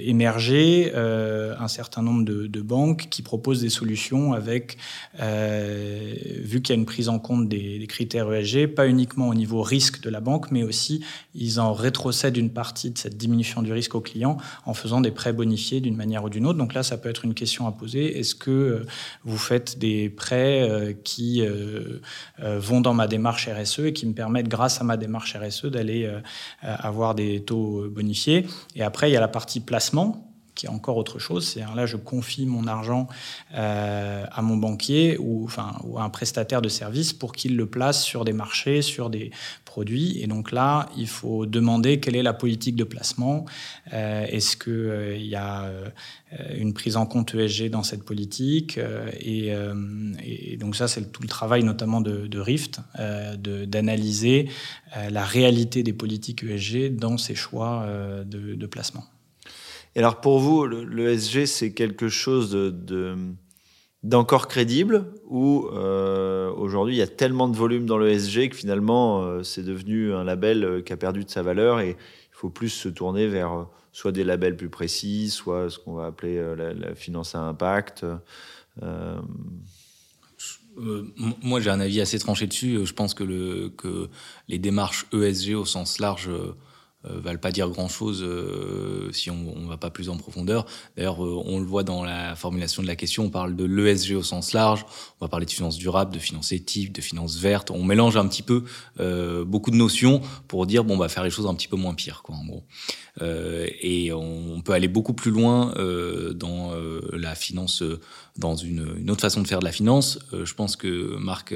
émerger 0.00 0.92
un 0.94 1.68
certain 1.68 2.02
nombre 2.02 2.24
de, 2.24 2.60
banques 2.60 3.08
qui 3.10 3.22
proposent 3.22 3.60
des 3.60 3.70
solutions 3.70 4.32
avec, 4.32 4.78
vu 5.18 6.62
qu'il 6.62 6.74
y 6.74 6.78
a 6.78 6.80
une 6.80 6.86
prise 6.86 7.08
en 7.08 7.18
compte 7.18 7.48
des, 7.48 7.78
des, 7.78 7.86
critères 7.86 8.32
ESG, 8.32 8.66
pas 8.74 8.86
uniquement 8.86 9.28
au 9.28 9.34
niveau 9.34 9.62
risque 9.62 10.00
de 10.02 10.10
la 10.10 10.20
banque, 10.20 10.50
mais 10.50 10.62
aussi 10.62 11.04
ils 11.34 11.60
en 11.60 11.72
rétrocèdent 11.72 12.36
une 12.36 12.50
partie 12.50 12.90
de 12.90 12.98
cette 12.98 13.16
diminution 13.16 13.62
du 13.62 13.72
risque 13.72 13.94
aux 13.94 14.00
clients 14.00 14.38
en 14.64 14.74
faisant 14.74 15.00
des 15.00 15.10
prêts 15.10 15.32
bonifiés 15.32 15.80
d'une 15.80 15.96
manière 15.96 16.24
ou 16.24 16.30
d'une 16.30 16.46
autre. 16.46 16.58
Donc 16.58 16.74
là, 16.74 16.82
ça 16.82 16.96
peut 16.96 17.08
être 17.08 17.24
une 17.24 17.34
question 17.34 17.66
à 17.66 17.72
poser. 17.72 18.18
Est-ce 18.18 18.34
que 18.34 18.84
vous 19.24 19.38
faites 19.38 19.78
des 19.78 20.08
prêts 20.08 20.96
qui 21.04 21.42
vont 22.38 22.80
dans 22.80 22.94
ma 22.94 23.07
démarche 23.08 23.48
RSE 23.48 23.80
et 23.80 23.92
qui 23.92 24.06
me 24.06 24.14
permettent, 24.14 24.48
grâce 24.48 24.80
à 24.80 24.84
ma 24.84 24.96
démarche 24.96 25.36
RSE, 25.36 25.66
d'aller 25.66 26.04
euh, 26.04 26.20
avoir 26.62 27.14
des 27.14 27.44
taux 27.44 27.88
bonifiés. 27.90 28.46
Et 28.76 28.82
après, 28.82 29.10
il 29.10 29.14
y 29.14 29.16
a 29.16 29.20
la 29.20 29.28
partie 29.28 29.60
placement 29.60 30.27
qui 30.58 30.66
est 30.66 30.70
encore 30.70 30.96
autre 30.96 31.20
chose. 31.20 31.46
C'est 31.46 31.60
là, 31.60 31.86
je 31.86 31.96
confie 31.96 32.44
mon 32.44 32.66
argent 32.66 33.06
euh, 33.54 34.24
à 34.30 34.42
mon 34.42 34.56
banquier 34.56 35.16
ou, 35.18 35.44
enfin, 35.44 35.76
ou 35.84 35.98
à 35.98 36.02
un 36.02 36.10
prestataire 36.10 36.60
de 36.60 36.68
service 36.68 37.12
pour 37.12 37.32
qu'il 37.32 37.56
le 37.56 37.66
place 37.66 38.02
sur 38.02 38.24
des 38.24 38.32
marchés, 38.32 38.82
sur 38.82 39.08
des 39.08 39.30
produits. 39.64 40.20
Et 40.20 40.26
donc 40.26 40.50
là, 40.50 40.88
il 40.96 41.06
faut 41.06 41.46
demander 41.46 42.00
quelle 42.00 42.16
est 42.16 42.24
la 42.24 42.32
politique 42.32 42.74
de 42.74 42.82
placement. 42.82 43.46
Euh, 43.92 44.26
est-ce 44.26 44.56
qu'il 44.56 44.72
euh, 44.72 45.16
y 45.16 45.36
a 45.36 45.70
une 46.56 46.74
prise 46.74 46.96
en 46.96 47.06
compte 47.06 47.34
ESG 47.34 47.70
dans 47.70 47.84
cette 47.84 48.02
politique 48.02 48.78
et, 49.20 49.54
donc 50.58 50.76
ça, 50.76 50.88
c'est 50.88 51.12
tout 51.12 51.22
le 51.22 51.28
travail 51.28 51.62
notamment 51.62 52.00
de, 52.00 52.38
Rift, 52.38 52.80
d'analyser 53.38 54.50
la 55.10 55.24
réalité 55.24 55.82
des 55.82 55.92
politiques 55.92 56.42
ESG 56.42 56.96
dans 56.96 57.16
ces 57.16 57.34
choix 57.34 57.86
de 58.26 58.66
placement. 58.66 59.04
Et 59.98 60.00
alors 60.00 60.20
pour 60.20 60.38
vous, 60.38 60.64
l'ESG, 60.64 61.46
c'est 61.46 61.72
quelque 61.72 62.08
chose 62.08 62.52
de, 62.52 63.16
d'encore 64.04 64.46
crédible 64.46 65.06
ou 65.26 65.66
euh, 65.72 66.52
aujourd'hui 66.52 66.94
il 66.94 66.98
y 66.98 67.02
a 67.02 67.08
tellement 67.08 67.48
de 67.48 67.56
volume 67.56 67.84
dans 67.84 67.98
l'ESG 67.98 68.50
que 68.50 68.54
finalement 68.54 69.24
euh, 69.24 69.42
c'est 69.42 69.64
devenu 69.64 70.14
un 70.14 70.22
label 70.22 70.62
euh, 70.62 70.82
qui 70.82 70.92
a 70.92 70.96
perdu 70.96 71.24
de 71.24 71.30
sa 71.30 71.42
valeur 71.42 71.80
et 71.80 71.90
il 71.90 72.30
faut 72.30 72.48
plus 72.48 72.68
se 72.68 72.88
tourner 72.88 73.26
vers 73.26 73.66
soit 73.90 74.12
des 74.12 74.22
labels 74.22 74.56
plus 74.56 74.68
précis, 74.68 75.30
soit 75.30 75.68
ce 75.68 75.80
qu'on 75.80 75.94
va 75.94 76.06
appeler 76.06 76.40
la, 76.56 76.94
finance 76.94 77.34
à 77.34 77.40
impact. 77.40 78.06
moi 81.42 81.60
j'ai 81.60 81.70
un 81.70 81.80
avis 81.80 82.00
assez 82.00 82.20
tranché 82.20 82.46
dessus. 82.46 82.86
Je 82.86 82.92
pense 82.92 83.14
que 83.14 84.08
les 84.46 84.60
démarches 84.60 85.06
ESG 85.12 85.56
au 85.56 85.64
sens 85.64 85.98
large 85.98 86.30
euh, 87.04 87.20
valent 87.20 87.38
pas 87.38 87.52
dire 87.52 87.68
grand-chose 87.68 88.24
euh, 88.24 89.12
si 89.12 89.30
on 89.30 89.36
ne 89.36 89.68
va 89.68 89.76
pas 89.76 89.88
plus 89.88 90.08
en 90.08 90.16
profondeur. 90.16 90.66
D'ailleurs, 90.96 91.24
euh, 91.24 91.40
on 91.46 91.60
le 91.60 91.64
voit 91.64 91.84
dans 91.84 92.02
la 92.02 92.34
formulation 92.34 92.82
de 92.82 92.88
la 92.88 92.96
question, 92.96 93.26
on 93.26 93.30
parle 93.30 93.54
de 93.54 93.64
l'ESG 93.64 94.16
au 94.16 94.24
sens 94.24 94.52
large, 94.52 94.84
on 95.20 95.24
va 95.24 95.28
parler 95.28 95.46
de 95.46 95.50
finances 95.52 95.76
durables, 95.76 96.12
de 96.12 96.18
finances 96.18 96.50
éthiques, 96.50 96.92
de 96.92 97.00
finances 97.00 97.36
vertes. 97.36 97.70
On 97.70 97.84
mélange 97.84 98.16
un 98.16 98.26
petit 98.26 98.42
peu 98.42 98.64
beaucoup 99.44 99.70
de 99.70 99.76
notions 99.76 100.20
pour 100.48 100.66
dire 100.66 100.82
bon, 100.82 100.94
on 100.94 100.98
va 100.98 101.08
faire 101.08 101.22
les 101.22 101.30
choses 101.30 101.46
un 101.46 101.54
petit 101.54 101.68
peu 101.68 101.76
moins 101.76 101.94
pires, 101.94 102.22
quoi, 102.22 102.34
en 102.34 102.44
gros. 102.44 102.64
et 103.20 104.12
on, 104.12 104.60
peut 104.60 104.72
aller 104.72 104.88
beaucoup 104.88 105.14
plus 105.14 105.30
loin 105.30 105.74
dans 106.34 106.72
la 107.12 107.34
finance, 107.36 107.84
dans 108.36 108.56
une, 108.56 109.08
autre 109.08 109.20
façon 109.20 109.40
de 109.40 109.46
faire 109.46 109.60
de 109.60 109.64
la 109.64 109.72
finance. 109.72 110.18
je 110.32 110.54
pense 110.54 110.74
que 110.74 111.16
Marc 111.16 111.54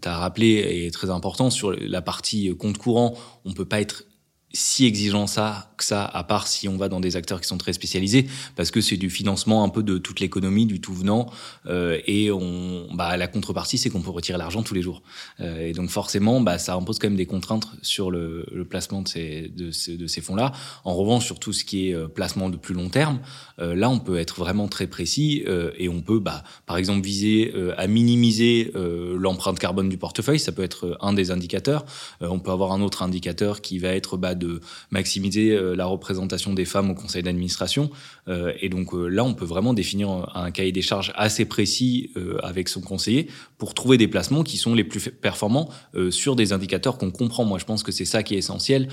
t'a 0.00 0.16
rappelé 0.16 0.86
est 0.86 0.94
très 0.94 1.10
important 1.10 1.50
sur 1.50 1.72
la 1.72 2.00
partie 2.00 2.54
compte 2.56 2.78
courant. 2.78 3.14
On 3.44 3.52
peut 3.52 3.66
pas 3.66 3.80
être 3.80 4.04
si 4.52 4.86
exigeant 4.86 5.26
ça 5.26 5.72
que 5.76 5.84
ça, 5.84 6.04
à 6.04 6.24
part 6.24 6.46
si 6.46 6.68
on 6.68 6.76
va 6.76 6.88
dans 6.88 7.00
des 7.00 7.16
acteurs 7.16 7.40
qui 7.40 7.46
sont 7.46 7.58
très 7.58 7.72
spécialisés, 7.72 8.26
parce 8.56 8.70
que 8.70 8.80
c'est 8.80 8.96
du 8.96 9.10
financement 9.10 9.62
un 9.62 9.68
peu 9.68 9.82
de 9.82 9.98
toute 9.98 10.20
l'économie, 10.20 10.66
du 10.66 10.80
tout 10.80 10.94
venant, 10.94 11.30
euh, 11.66 11.98
et 12.06 12.30
on, 12.30 12.88
bah, 12.94 13.16
la 13.16 13.28
contrepartie, 13.28 13.78
c'est 13.78 13.90
qu'on 13.90 14.00
peut 14.00 14.10
retirer 14.10 14.38
l'argent 14.38 14.62
tous 14.62 14.74
les 14.74 14.82
jours. 14.82 15.02
Euh, 15.40 15.66
et 15.66 15.72
donc 15.72 15.90
forcément, 15.90 16.40
bah, 16.40 16.58
ça 16.58 16.74
impose 16.74 16.98
quand 16.98 17.08
même 17.08 17.16
des 17.16 17.26
contraintes 17.26 17.68
sur 17.82 18.10
le, 18.10 18.46
le 18.50 18.64
placement 18.64 19.02
de 19.02 19.08
ces, 19.08 19.48
de 19.48 19.70
ces, 19.70 19.96
de 19.96 20.06
ces 20.06 20.20
fonds-là. 20.20 20.52
En 20.84 20.94
revanche, 20.94 21.26
sur 21.26 21.38
tout 21.38 21.52
ce 21.52 21.64
qui 21.64 21.88
est 21.88 21.94
euh, 21.94 22.08
placement 22.08 22.48
de 22.48 22.56
plus 22.56 22.74
long 22.74 22.88
terme, 22.88 23.20
euh, 23.58 23.74
là, 23.74 23.90
on 23.90 23.98
peut 23.98 24.18
être 24.18 24.38
vraiment 24.38 24.68
très 24.68 24.86
précis 24.86 25.44
euh, 25.46 25.72
et 25.76 25.88
on 25.88 26.00
peut, 26.00 26.18
bah, 26.18 26.42
par 26.66 26.76
exemple, 26.76 27.04
viser 27.04 27.52
à 27.76 27.86
minimiser 27.86 28.72
l'empreinte 28.74 29.58
carbone 29.58 29.88
du 29.88 29.98
portefeuille. 29.98 30.38
Ça 30.38 30.52
peut 30.52 30.62
être 30.62 30.96
un 31.00 31.12
des 31.12 31.30
indicateurs. 31.30 31.84
on 32.20 32.38
peut 32.38 32.50
avoir 32.50 32.72
un 32.72 32.80
autre 32.80 33.02
indicateur 33.02 33.60
qui 33.60 33.78
va 33.78 33.90
être 33.90 34.16
bah, 34.16 34.34
de 34.38 34.60
maximiser 34.90 35.50
euh, 35.50 35.74
la 35.74 35.86
représentation 35.86 36.54
des 36.54 36.64
femmes 36.64 36.90
au 36.90 36.94
conseil 36.94 37.22
d'administration. 37.22 37.90
Euh, 38.28 38.52
et 38.60 38.68
donc 38.68 38.94
euh, 38.94 39.08
là, 39.08 39.24
on 39.24 39.34
peut 39.34 39.44
vraiment 39.44 39.74
définir 39.74 40.30
un 40.34 40.50
cahier 40.50 40.72
des 40.72 40.82
charges 40.82 41.12
assez 41.16 41.44
précis 41.44 42.10
avec 42.42 42.68
son 42.68 42.80
conseiller 42.80 43.28
pour 43.58 43.74
trouver 43.74 43.98
des 43.98 44.08
placements 44.08 44.42
qui 44.42 44.56
sont 44.56 44.74
les 44.74 44.84
plus 44.84 45.10
performants 45.10 45.68
sur 46.10 46.36
des 46.36 46.52
indicateurs 46.52 46.98
qu'on 46.98 47.10
comprend. 47.10 47.44
Moi, 47.44 47.58
je 47.58 47.64
pense 47.64 47.82
que 47.82 47.92
c'est 47.92 48.04
ça 48.04 48.22
qui 48.22 48.34
est 48.34 48.38
essentiel. 48.38 48.88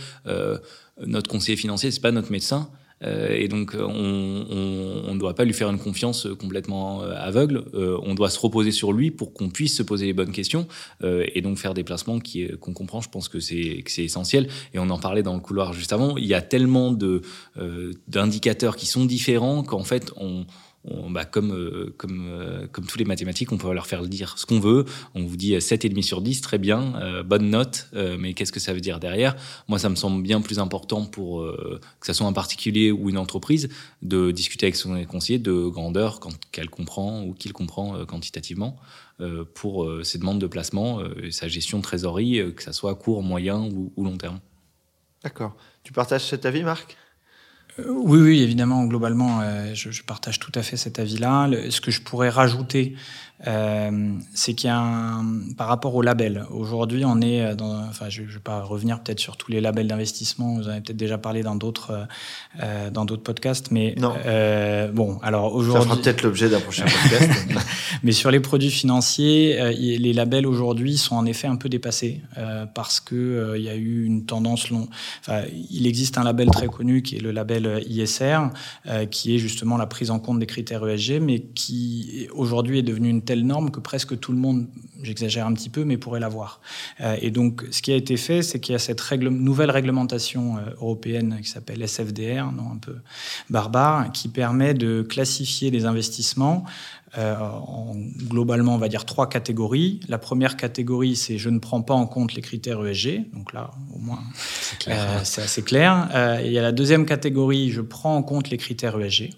notre 1.05 1.29
conseiller 1.29 1.57
financier, 1.57 1.91
c'est 1.91 2.01
pas 2.01 2.11
notre 2.11 2.31
médecin. 2.31 2.69
Euh, 3.03 3.29
et 3.29 3.47
donc, 3.47 3.75
on 3.77 5.13
ne 5.13 5.19
doit 5.19 5.35
pas 5.35 5.45
lui 5.45 5.53
faire 5.53 5.69
une 5.69 5.79
confiance 5.79 6.27
complètement 6.39 7.03
euh, 7.03 7.13
aveugle. 7.15 7.65
Euh, 7.73 7.99
on 8.03 8.15
doit 8.15 8.29
se 8.29 8.39
reposer 8.39 8.71
sur 8.71 8.93
lui 8.93 9.11
pour 9.11 9.33
qu'on 9.33 9.49
puisse 9.49 9.77
se 9.77 9.83
poser 9.83 10.05
les 10.05 10.13
bonnes 10.13 10.31
questions 10.31 10.67
et 11.03 11.41
donc 11.41 11.57
faire 11.57 11.73
des 11.73 11.83
placements 11.83 12.19
qu'on 12.59 12.73
comprend. 12.73 13.01
Je 13.01 13.09
pense 13.09 13.29
que 13.29 13.39
c'est 13.39 13.83
essentiel. 13.97 14.47
Et 14.73 14.79
on 14.79 14.89
en 14.89 14.99
parlait 14.99 15.23
dans 15.23 15.33
le 15.33 15.39
couloir 15.39 15.73
juste 15.73 15.93
avant. 15.93 16.17
Il 16.17 16.25
y 16.25 16.33
a 16.33 16.41
tellement 16.41 16.95
d'indicateurs 18.07 18.75
qui 18.75 18.85
sont 18.85 19.05
différents 19.05 19.63
qu'en 19.63 19.83
fait, 19.83 20.11
on, 20.17 20.45
bah, 21.09 21.25
comme, 21.25 21.51
euh, 21.51 21.93
comme, 21.97 22.27
euh, 22.27 22.67
comme 22.71 22.85
tous 22.85 22.97
les 22.97 23.05
mathématiques, 23.05 23.51
on 23.51 23.57
peut 23.57 23.71
leur 23.73 23.87
faire 23.87 24.03
dire 24.03 24.37
ce 24.37 24.45
qu'on 24.45 24.59
veut. 24.59 24.85
On 25.13 25.23
vous 25.23 25.37
dit 25.37 25.55
7,5 25.55 26.01
sur 26.03 26.21
10, 26.21 26.41
très 26.41 26.57
bien, 26.57 26.95
euh, 27.01 27.23
bonne 27.23 27.49
note, 27.49 27.87
mais 27.93 28.33
qu'est-ce 28.33 28.51
que 28.51 28.59
ça 28.59 28.73
veut 28.73 28.81
dire 28.81 28.99
derrière? 28.99 29.35
Moi, 29.67 29.79
ça 29.79 29.89
me 29.89 29.95
semble 29.95 30.21
bien 30.21 30.41
plus 30.41 30.59
important 30.59 31.05
pour 31.05 31.45
que 31.99 32.05
ce 32.05 32.13
soit 32.13 32.27
un 32.27 32.33
particulier 32.33 32.91
ou 32.91 33.09
une 33.09 33.17
entreprise 33.17 33.69
de 34.01 34.31
discuter 34.31 34.67
avec 34.67 34.75
son 34.75 35.03
conseiller 35.05 35.39
de 35.39 35.67
grandeur 35.67 36.19
qu'elle 36.51 36.69
comprend 36.69 37.23
ou 37.23 37.33
qu'il 37.33 37.53
comprend 37.53 38.05
quantitativement 38.05 38.77
pour 39.53 39.89
ses 40.03 40.17
demandes 40.17 40.39
de 40.39 40.47
placement, 40.47 40.99
sa 41.31 41.47
gestion 41.47 41.77
de 41.77 41.83
trésorerie, 41.83 42.53
que 42.55 42.63
ça 42.63 42.73
soit 42.73 42.95
court, 42.95 43.23
moyen 43.23 43.61
ou, 43.61 43.93
ou 43.95 44.03
long 44.03 44.17
terme. 44.17 44.39
D'accord. 45.23 45.55
Tu 45.83 45.93
partages 45.93 46.25
cet 46.25 46.45
avis, 46.45 46.63
Marc? 46.63 46.97
Oui, 47.77 48.19
oui, 48.21 48.41
évidemment, 48.41 48.85
globalement, 48.85 49.41
je, 49.73 49.91
je, 49.91 50.03
partage 50.03 50.39
tout 50.39 50.51
à 50.55 50.63
fait 50.63 50.77
cet 50.77 50.99
avis-là. 50.99 51.49
Ce 51.69 51.81
que 51.81 51.91
je 51.91 52.01
pourrais 52.01 52.29
rajouter, 52.29 52.95
euh, 53.47 54.13
c'est 54.33 54.53
qu'il 54.53 54.67
y 54.67 54.71
a 54.71 54.79
un, 54.79 55.25
par 55.57 55.67
rapport 55.67 55.95
au 55.95 56.01
label. 56.01 56.45
Aujourd'hui, 56.51 57.03
on 57.05 57.21
est 57.21 57.55
dans, 57.55 57.83
enfin, 57.87 58.09
je 58.09 58.21
ne 58.21 58.27
vais 58.27 58.39
pas 58.39 58.61
revenir 58.61 59.01
peut-être 59.01 59.19
sur 59.19 59.37
tous 59.37 59.51
les 59.51 59.61
labels 59.61 59.87
d'investissement. 59.87 60.55
Vous 60.55 60.67
en 60.67 60.71
avez 60.71 60.81
peut-être 60.81 60.97
déjà 60.97 61.17
parlé 61.17 61.43
dans 61.43 61.55
d'autres, 61.55 62.07
euh, 62.61 62.89
dans 62.89 63.05
d'autres 63.05 63.23
podcasts, 63.23 63.71
mais 63.71 63.95
non. 63.97 64.13
Euh, 64.25 64.91
bon, 64.91 65.19
alors 65.21 65.53
aujourd'hui, 65.53 65.83
ça 65.83 65.89
fera 65.89 66.01
peut-être 66.01 66.23
l'objet 66.23 66.49
d'un 66.49 66.59
prochain 66.59 66.85
podcast. 66.85 67.31
mais 68.03 68.11
sur 68.11 68.31
les 68.31 68.39
produits 68.39 68.71
financiers, 68.71 69.59
euh, 69.59 69.71
les 69.71 70.13
labels 70.13 70.45
aujourd'hui 70.45 70.97
sont 70.97 71.15
en 71.15 71.25
effet 71.25 71.47
un 71.47 71.55
peu 71.55 71.69
dépassés 71.69 72.21
euh, 72.37 72.65
parce 72.65 72.99
que 72.99 73.15
euh, 73.15 73.57
il 73.57 73.63
y 73.63 73.69
a 73.69 73.75
eu 73.75 74.05
une 74.05 74.25
tendance 74.25 74.69
long. 74.69 74.87
Enfin, 75.21 75.41
il 75.71 75.87
existe 75.87 76.17
un 76.17 76.23
label 76.23 76.49
très 76.49 76.67
connu 76.67 77.01
qui 77.01 77.17
est 77.17 77.21
le 77.21 77.31
label 77.31 77.83
ISR, 77.87 78.39
qui 79.11 79.35
est 79.35 79.37
justement 79.39 79.77
la 79.77 79.87
prise 79.87 80.11
en 80.11 80.19
compte 80.19 80.39
des 80.39 80.45
critères 80.45 80.87
ESG, 80.87 81.19
mais 81.21 81.39
qui 81.39 82.27
aujourd'hui 82.33 82.79
est 82.79 82.83
devenu 82.83 83.09
une 83.09 83.21
telle 83.25 83.45
norme 83.45 83.71
que 83.71 83.79
presque 83.79 84.19
tout 84.19 84.31
le 84.31 84.37
monde, 84.37 84.67
j'exagère 85.03 85.45
un 85.45 85.53
petit 85.53 85.69
peu, 85.69 85.83
mais 85.83 85.97
pourrait 85.97 86.19
l'avoir. 86.19 86.61
Euh, 87.01 87.17
et 87.21 87.31
donc, 87.31 87.65
ce 87.71 87.81
qui 87.81 87.91
a 87.91 87.95
été 87.95 88.17
fait, 88.17 88.41
c'est 88.41 88.59
qu'il 88.59 88.73
y 88.73 88.75
a 88.75 88.79
cette 88.79 89.01
règle, 89.01 89.29
nouvelle 89.29 89.71
réglementation 89.71 90.57
euh, 90.57 90.61
européenne 90.77 91.39
qui 91.41 91.49
s'appelle 91.49 91.81
SFDR, 91.81 92.51
non, 92.51 92.71
un 92.73 92.77
peu 92.79 92.95
barbare, 93.49 94.11
qui 94.11 94.29
permet 94.29 94.73
de 94.73 95.01
classifier 95.01 95.71
les 95.71 95.85
investissements 95.85 96.65
euh, 97.17 97.35
en 97.37 97.93
globalement, 98.27 98.75
on 98.75 98.77
va 98.77 98.89
dire 98.89 99.05
trois 99.05 99.29
catégories. 99.29 100.01
La 100.09 100.17
première 100.17 100.57
catégorie, 100.57 101.15
c'est 101.15 101.37
je 101.37 101.49
ne 101.49 101.59
prends 101.59 101.81
pas 101.81 101.93
en 101.93 102.07
compte 102.07 102.33
les 102.33 102.41
critères 102.41 102.85
ESG. 102.85 103.31
Donc 103.33 103.53
là, 103.53 103.71
au 103.93 103.99
moins, 103.99 104.19
c'est 104.79 104.91
euh, 104.91 105.19
assez 105.21 105.61
clair. 105.61 106.09
Euh, 106.13 106.41
il 106.43 106.51
y 106.51 106.59
a 106.59 106.61
la 106.61 106.73
deuxième 106.73 107.05
catégorie, 107.05 107.71
je 107.71 107.81
prends 107.81 108.17
en 108.17 108.23
compte 108.23 108.49
les 108.49 108.57
critères 108.57 108.99
ESG. 108.99 109.29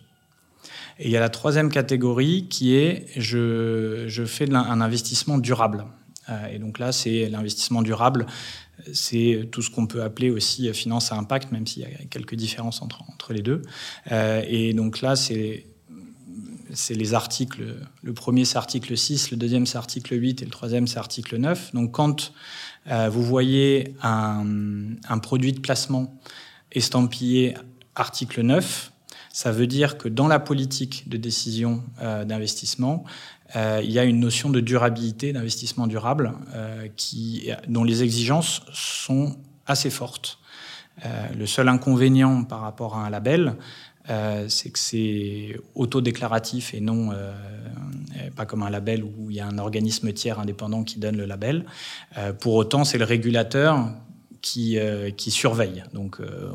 Et 0.99 1.05
il 1.05 1.11
y 1.11 1.17
a 1.17 1.19
la 1.19 1.29
troisième 1.29 1.69
catégorie 1.69 2.47
qui 2.49 2.75
est 2.75 3.07
je, 3.15 4.05
je 4.07 4.25
fais 4.25 4.51
un 4.53 4.81
investissement 4.81 5.37
durable. 5.37 5.85
Euh, 6.29 6.47
et 6.47 6.59
donc 6.59 6.79
là, 6.79 6.91
c'est 6.91 7.29
l'investissement 7.29 7.81
durable. 7.81 8.25
C'est 8.93 9.47
tout 9.51 9.61
ce 9.61 9.69
qu'on 9.69 9.87
peut 9.87 10.03
appeler 10.03 10.29
aussi 10.29 10.71
finance 10.73 11.11
à 11.11 11.15
impact, 11.15 11.51
même 11.51 11.65
s'il 11.65 11.83
y 11.83 11.85
a 11.85 11.89
quelques 12.09 12.35
différences 12.35 12.81
entre, 12.81 13.03
entre 13.09 13.33
les 13.33 13.41
deux. 13.41 13.61
Euh, 14.11 14.43
et 14.47 14.73
donc 14.73 15.01
là, 15.01 15.15
c'est 15.15 15.65
c'est 16.73 16.95
les 16.95 17.13
articles. 17.13 17.63
Le 18.03 18.13
premier, 18.13 18.43
c'est 18.43 18.57
article 18.57 18.97
6, 18.97 19.31
le 19.31 19.37
deuxième, 19.37 19.65
c'est 19.65 19.77
article 19.77 20.19
8 20.19 20.41
et 20.41 20.45
le 20.45 20.51
troisième, 20.51 20.85
c'est 20.85 20.99
article 20.99 21.37
9. 21.37 21.73
Donc 21.73 21.93
quand 21.93 22.33
euh, 22.87 23.09
vous 23.09 23.23
voyez 23.23 23.95
un, 24.03 24.45
un, 25.07 25.17
produit 25.19 25.53
de 25.53 25.61
placement 25.61 26.19
estampillé 26.73 27.55
article 27.95 28.41
9, 28.41 28.91
ça 29.37 29.51
veut 29.51 29.67
dire 29.67 29.99
que 29.99 30.09
dans 30.09 30.27
la 30.27 30.39
politique 30.39 31.07
de 31.09 31.15
décision 31.15 31.83
euh, 32.01 32.25
d'investissement, 32.25 33.03
euh, 33.55 33.81
il 33.83 33.91
y 33.91 33.99
a 33.99 34.03
une 34.03 34.19
notion 34.19 34.49
de 34.49 34.59
durabilité, 34.59 35.31
d'investissement 35.31 35.85
durable, 35.85 36.33
euh, 36.55 36.87
dont 37.67 37.83
les 37.83 38.01
exigences 38.01 38.63
sont 38.73 39.37
assez 39.67 39.91
fortes. 39.91 40.39
Le 41.37 41.45
seul 41.45 41.69
inconvénient 41.69 42.45
par 42.45 42.61
rapport 42.61 42.95
à 42.95 43.05
un 43.05 43.11
label, 43.11 43.53
c'est 44.47 44.71
que 44.71 44.79
c'est 44.79 45.55
autodéclaratif 45.75 46.73
et 46.73 46.81
non 46.81 47.11
pas 48.35 48.47
comme 48.47 48.63
un 48.63 48.71
label 48.71 49.03
où 49.03 49.29
il 49.29 49.35
y 49.35 49.39
a 49.39 49.45
un 49.45 49.59
organisme 49.59 50.11
tiers 50.13 50.39
indépendant 50.39 50.83
qui 50.83 50.97
donne 50.97 51.17
le 51.17 51.25
label. 51.25 51.65
pour 52.39 52.55
autant, 52.55 52.83
c'est 52.83 52.97
le 52.97 53.05
régulateur 53.05 53.91
qui, 54.41 54.79
euh, 54.79 55.11
qui 55.11 55.31
surveille. 55.31 55.83
Donc, 55.93 56.19
euh, 56.19 56.49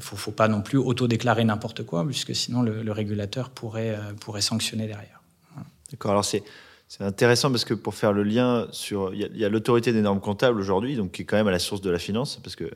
faut, 0.00 0.16
faut, 0.16 0.32
pas 0.32 0.48
non 0.48 0.62
plus 0.62 0.78
autodéclarer 0.78 1.44
n'importe 1.44 1.84
quoi, 1.84 2.06
puisque 2.06 2.34
sinon 2.34 2.62
le, 2.62 2.92
régulateur 2.92 3.50
pourrait, 3.50 3.98
pourrait 4.20 4.40
sanctionner 4.40 4.86
derrière. 4.86 5.22
D'accord. 5.90 6.10
Alors, 6.12 6.24
c'est. 6.24 6.42
C'est 6.90 7.04
intéressant 7.04 7.50
parce 7.50 7.66
que 7.66 7.74
pour 7.74 7.94
faire 7.94 8.14
le 8.14 8.22
lien 8.22 8.66
sur, 8.72 9.12
il 9.12 9.36
y 9.36 9.44
a, 9.44 9.48
l'autorité 9.50 9.92
des 9.92 10.00
normes 10.00 10.20
comptables 10.20 10.58
aujourd'hui, 10.58 10.96
donc 10.96 11.12
qui 11.12 11.20
est 11.20 11.24
quand 11.26 11.36
même 11.36 11.46
à 11.46 11.50
la 11.50 11.58
source 11.58 11.82
de 11.82 11.90
la 11.90 11.98
finance, 11.98 12.40
parce 12.42 12.56
que 12.56 12.70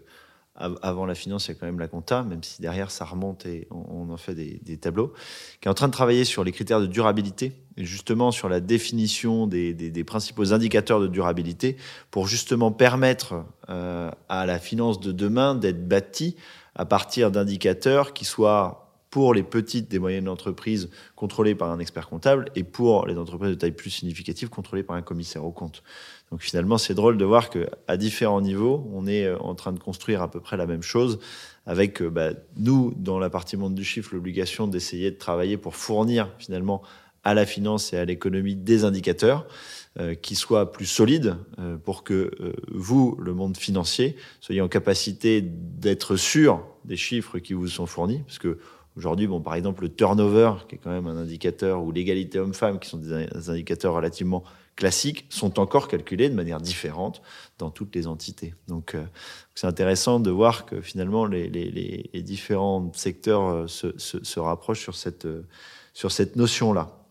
avant 0.55 1.07
la 1.07 1.15
finance, 1.15 1.47
il 1.47 1.53
y 1.53 1.53
a 1.53 1.55
quand 1.55 1.67
même 1.67 1.79
la 1.79 1.89
compta, 1.89 2.23
même 2.23 2.43
si 2.43 2.61
derrière 2.61 2.91
ça 2.91 3.07
remonte 3.07 3.47
et 3.47 3.67
on, 3.71 4.11
en 4.11 4.17
fait 4.19 4.35
des, 4.35 4.61
des, 4.63 4.77
tableaux, 4.77 5.15
qui 5.61 5.69
est 5.69 5.71
en 5.71 5.75
train 5.75 5.89
de 5.89 5.93
travailler 5.93 6.25
sur 6.27 6.45
les 6.45 6.53
critères 6.53 6.81
de 6.81 6.87
durabilité 6.87 7.53
et 7.79 7.85
justement 7.85 8.31
sur 8.33 8.51
la 8.51 8.61
définition 8.61 9.47
des, 9.47 9.73
des, 9.73 9.91
des 9.91 10.05
principaux 10.05 10.53
indicateurs 10.53 11.01
de 11.01 11.07
durabilité 11.07 11.79
pour 12.11 12.27
justement 12.27 12.71
permettre 12.71 13.45
euh, 13.71 14.11
à 14.29 14.45
la 14.45 14.59
finance 14.59 15.01
de 15.01 15.11
demain 15.11 15.55
d'être 15.55 15.89
bâtie 15.89 16.37
à 16.75 16.85
partir 16.85 17.31
d'indicateurs 17.31 18.13
qui 18.13 18.25
soient 18.25 18.83
pour 19.13 19.35
les 19.35 19.43
petites 19.43 19.93
et 19.93 19.99
moyennes 19.99 20.29
entreprises 20.29 20.89
contrôlées 21.17 21.55
par 21.55 21.71
un 21.71 21.79
expert 21.79 22.09
comptable 22.09 22.47
et 22.57 22.65
pour 22.65 23.07
les 23.07 23.19
entreprises 23.19 23.51
de 23.51 23.55
taille 23.57 23.73
plus 23.73 23.91
significative 23.91 24.49
contrôlées 24.49 24.83
par 24.83 24.97
un 24.97 25.03
commissaire 25.03 25.45
au 25.45 25.53
compte. 25.53 25.83
Donc 26.31 26.41
finalement, 26.41 26.79
c'est 26.79 26.95
drôle 26.95 27.19
de 27.19 27.25
voir 27.27 27.51
que 27.51 27.69
à 27.89 27.99
différents 27.99 28.41
niveaux, 28.41 28.89
on 28.91 29.07
est 29.07 29.27
euh, 29.27 29.39
en 29.39 29.55
train 29.55 29.73
de 29.73 29.79
construire 29.79 30.23
à 30.23 30.31
peu 30.31 30.41
près 30.41 30.57
la 30.57 30.65
même 30.65 30.83
chose, 30.83 31.19
avec 31.67 32.01
euh, 32.01 32.09
bah, 32.09 32.31
nous 32.57 32.95
dans 32.97 33.19
la 33.19 33.29
partie 33.29 33.59
monde 33.59 33.75
du 33.75 33.85
chiffre 33.85 34.15
l'obligation 34.15 34.67
d'essayer 34.67 35.11
de 35.11 35.19
travailler 35.19 35.59
pour 35.59 35.77
fournir 35.77 36.31
finalement 36.39 36.81
à 37.25 37.35
la 37.35 37.47
finance 37.47 37.93
et 37.93 37.99
à 37.99 38.05
l'économie 38.05 38.57
des 38.57 38.85
indicateurs 38.85 39.47
euh, 39.99 40.15
qui 40.15 40.35
soient 40.35 40.73
plus 40.73 40.87
solides 40.87 41.37
euh, 41.59 41.77
pour 41.77 42.03
que 42.03 42.31
euh, 42.41 42.53
vous, 42.73 43.17
le 43.21 43.35
monde 43.35 43.57
financier, 43.57 44.17
soyez 44.41 44.61
en 44.61 44.69
capacité 44.69 45.43
d'être 45.43 46.17
sûr 46.17 46.65
des 46.85 46.97
chiffres 46.97 47.39
qui 47.39 47.53
vous 47.53 47.69
sont 47.69 47.87
fournis, 47.87 48.23
parce 48.27 48.39
que 48.39 48.59
Aujourd'hui, 48.97 49.27
bon, 49.27 49.41
par 49.41 49.55
exemple, 49.55 49.85
le 49.85 49.89
turnover, 49.89 50.53
qui 50.69 50.75
est 50.75 50.79
quand 50.79 50.91
même 50.91 51.07
un 51.07 51.17
indicateur, 51.17 51.83
ou 51.83 51.93
l'égalité 51.93 52.39
homme-femme, 52.39 52.79
qui 52.79 52.91
sont 52.91 52.99
des 52.99 53.49
indicateurs 53.49 53.95
relativement 53.95 54.45
classiques 54.77 55.27
sont 55.29 55.59
encore 55.61 55.89
calculés 55.89 56.29
de 56.29 56.35
manière 56.35 56.61
différente 56.61 57.23
dans 57.59 57.71
toutes 57.71 57.95
les 57.95 58.07
entités. 58.07 58.55
Donc, 58.69 58.95
euh, 58.95 59.05
c'est 59.55 59.67
intéressant 59.67 60.21
de 60.21 60.31
voir 60.31 60.67
que 60.67 60.81
finalement 60.81 61.27
les, 61.27 61.49
les, 61.49 62.11
les 62.13 62.23
différents 62.23 62.91
secteurs 62.95 63.69
se, 63.69 63.99
se, 63.99 64.23
se, 64.25 64.41
rapprochent 64.41 64.83
sur 64.83 64.95
cette, 64.95 65.29
sur 65.93 66.11
cette 66.11 66.37
notion-là. 66.37 67.02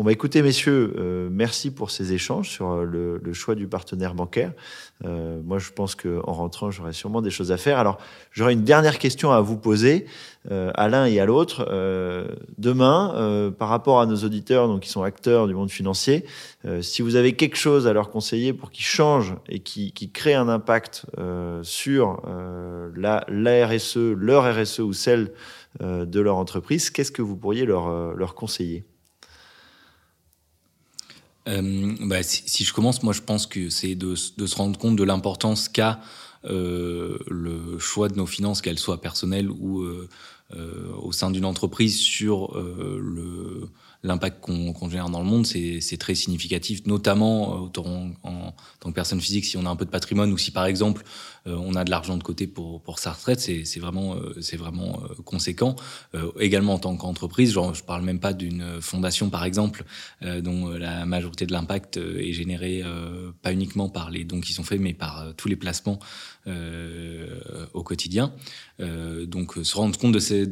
On 0.00 0.04
va 0.04 0.12
écouter, 0.12 0.42
messieurs, 0.42 0.94
euh, 0.96 1.28
merci 1.28 1.72
pour 1.72 1.90
ces 1.90 2.12
échanges 2.12 2.48
sur 2.48 2.70
euh, 2.70 2.84
le, 2.84 3.18
le 3.18 3.32
choix 3.32 3.56
du 3.56 3.66
partenaire 3.66 4.14
bancaire. 4.14 4.52
Euh, 5.04 5.40
moi, 5.44 5.58
je 5.58 5.72
pense 5.72 5.96
qu'en 5.96 6.32
rentrant, 6.32 6.70
j'aurai 6.70 6.92
sûrement 6.92 7.20
des 7.20 7.30
choses 7.30 7.50
à 7.50 7.56
faire. 7.56 7.78
Alors, 7.78 7.98
j'aurais 8.30 8.52
une 8.52 8.62
dernière 8.62 9.00
question 9.00 9.32
à 9.32 9.40
vous 9.40 9.56
poser, 9.56 10.06
euh, 10.52 10.70
à 10.76 10.88
l'un 10.88 11.06
et 11.06 11.18
à 11.18 11.26
l'autre. 11.26 11.66
Euh, 11.68 12.28
demain, 12.58 13.52
par 13.58 13.68
rapport 13.68 14.00
à 14.00 14.06
nos 14.06 14.16
auditeurs, 14.18 14.68
donc 14.68 14.82
qui 14.82 14.88
sont 14.88 15.02
acteurs 15.02 15.48
du 15.48 15.54
monde 15.54 15.70
financier, 15.70 16.24
si 16.80 17.02
vous 17.02 17.16
avez 17.16 17.34
quelque 17.34 17.56
chose 17.56 17.88
à 17.88 17.92
leur 17.92 18.10
conseiller 18.10 18.52
pour 18.52 18.70
qu'ils 18.70 18.84
changent 18.84 19.34
et 19.48 19.58
qui, 19.58 19.92
qui 19.92 20.12
créent 20.12 20.34
un 20.34 20.48
impact 20.48 21.06
sur 21.62 22.22
la, 22.94 23.24
la 23.28 23.66
RSE, 23.66 23.96
leur 24.16 24.44
RSE 24.44 24.80
ou 24.80 24.92
celle 24.92 25.32
de 25.80 26.20
leur 26.20 26.36
entreprise, 26.36 26.90
qu'est-ce 26.90 27.12
que 27.12 27.22
vous 27.22 27.36
pourriez 27.36 27.64
leur, 27.64 28.14
leur 28.14 28.34
conseiller? 28.34 28.84
Euh, 31.48 31.94
bah, 32.00 32.22
si, 32.22 32.42
si, 32.46 32.64
je 32.64 32.72
commence, 32.72 33.02
moi 33.02 33.12
je 33.12 33.22
pense 33.22 33.46
que 33.46 33.70
c'est 33.70 33.94
de, 33.94 34.14
de, 34.36 34.46
se 34.46 34.56
rendre 34.56 34.78
compte 34.78 34.96
de 34.96 35.04
l'importance 35.04 35.68
qu'a 35.68 36.00
euh, 36.44 37.18
le 37.28 37.78
choix 37.78 38.08
de 38.08 38.16
nos 38.16 38.26
finances, 38.26 38.60
qu'elles 38.62 38.78
soient 38.78 39.00
personnelles 39.00 39.50
ou 39.50 39.80
euh, 39.80 40.08
euh 40.54 40.92
au 41.02 41.12
sein 41.12 41.30
d'une 41.30 41.44
entreprise, 41.44 41.96
sur 41.98 42.56
euh, 42.56 42.98
le 43.02 43.68
l'impact 44.04 44.40
qu'on 44.40 44.72
qu 44.72 44.90
génère 44.90 45.08
dans 45.08 45.20
le 45.20 45.26
monde, 45.26 45.44
c'est 45.44 45.96
très 45.98 46.14
significatif, 46.14 46.86
notamment 46.86 47.68
euh, 47.76 47.80
en, 47.80 48.10
en, 48.22 48.54
tant 48.80 48.90
que 48.90 48.94
personne 48.94 49.20
physique, 49.20 49.44
si 49.44 49.56
on 49.56 49.66
a 49.66 49.70
un 49.70 49.76
peu 49.76 49.84
de 49.84 49.90
patrimoine 49.90 50.32
ou 50.32 50.38
si 50.38 50.52
par 50.52 50.66
exemple 50.66 51.04
on 51.56 51.74
a 51.74 51.84
de 51.84 51.90
l'argent 51.90 52.16
de 52.16 52.22
côté 52.22 52.46
pour, 52.46 52.98
sa 52.98 53.12
retraite, 53.12 53.40
c'est 53.40 53.80
vraiment, 53.80 54.16
euh, 54.16 54.34
c'est 54.40 54.56
vraiment 54.56 55.00
euh, 55.02 55.14
conséquent. 55.24 55.76
Euh, 56.14 56.30
également 56.40 56.74
en 56.74 56.78
tant 56.78 56.96
qu'entreprise, 56.96 57.52
genre, 57.52 57.74
je 57.74 57.82
parle 57.82 58.02
même 58.02 58.20
pas 58.20 58.32
d'une 58.32 58.80
fondation 58.80 59.30
par 59.30 59.44
exemple, 59.44 59.84
euh, 60.22 60.40
dont 60.40 60.70
la 60.70 61.06
majorité 61.06 61.46
de 61.46 61.52
l'impact 61.52 61.96
est 61.96 62.32
généré 62.32 62.82
pas 63.42 63.52
uniquement 63.52 63.88
par 63.88 64.10
les 64.10 64.24
dons 64.24 64.40
qui 64.40 64.52
sont 64.52 64.64
faits, 64.64 64.80
mais 64.80 64.94
par 64.94 65.34
tous 65.36 65.48
les 65.48 65.56
placements 65.56 65.98
au 67.74 67.82
quotidien. 67.82 68.32
donc 68.78 69.54
se 69.62 69.76
rendre 69.76 69.98
compte 69.98 70.12
de, 70.12 70.18
ces, 70.18 70.48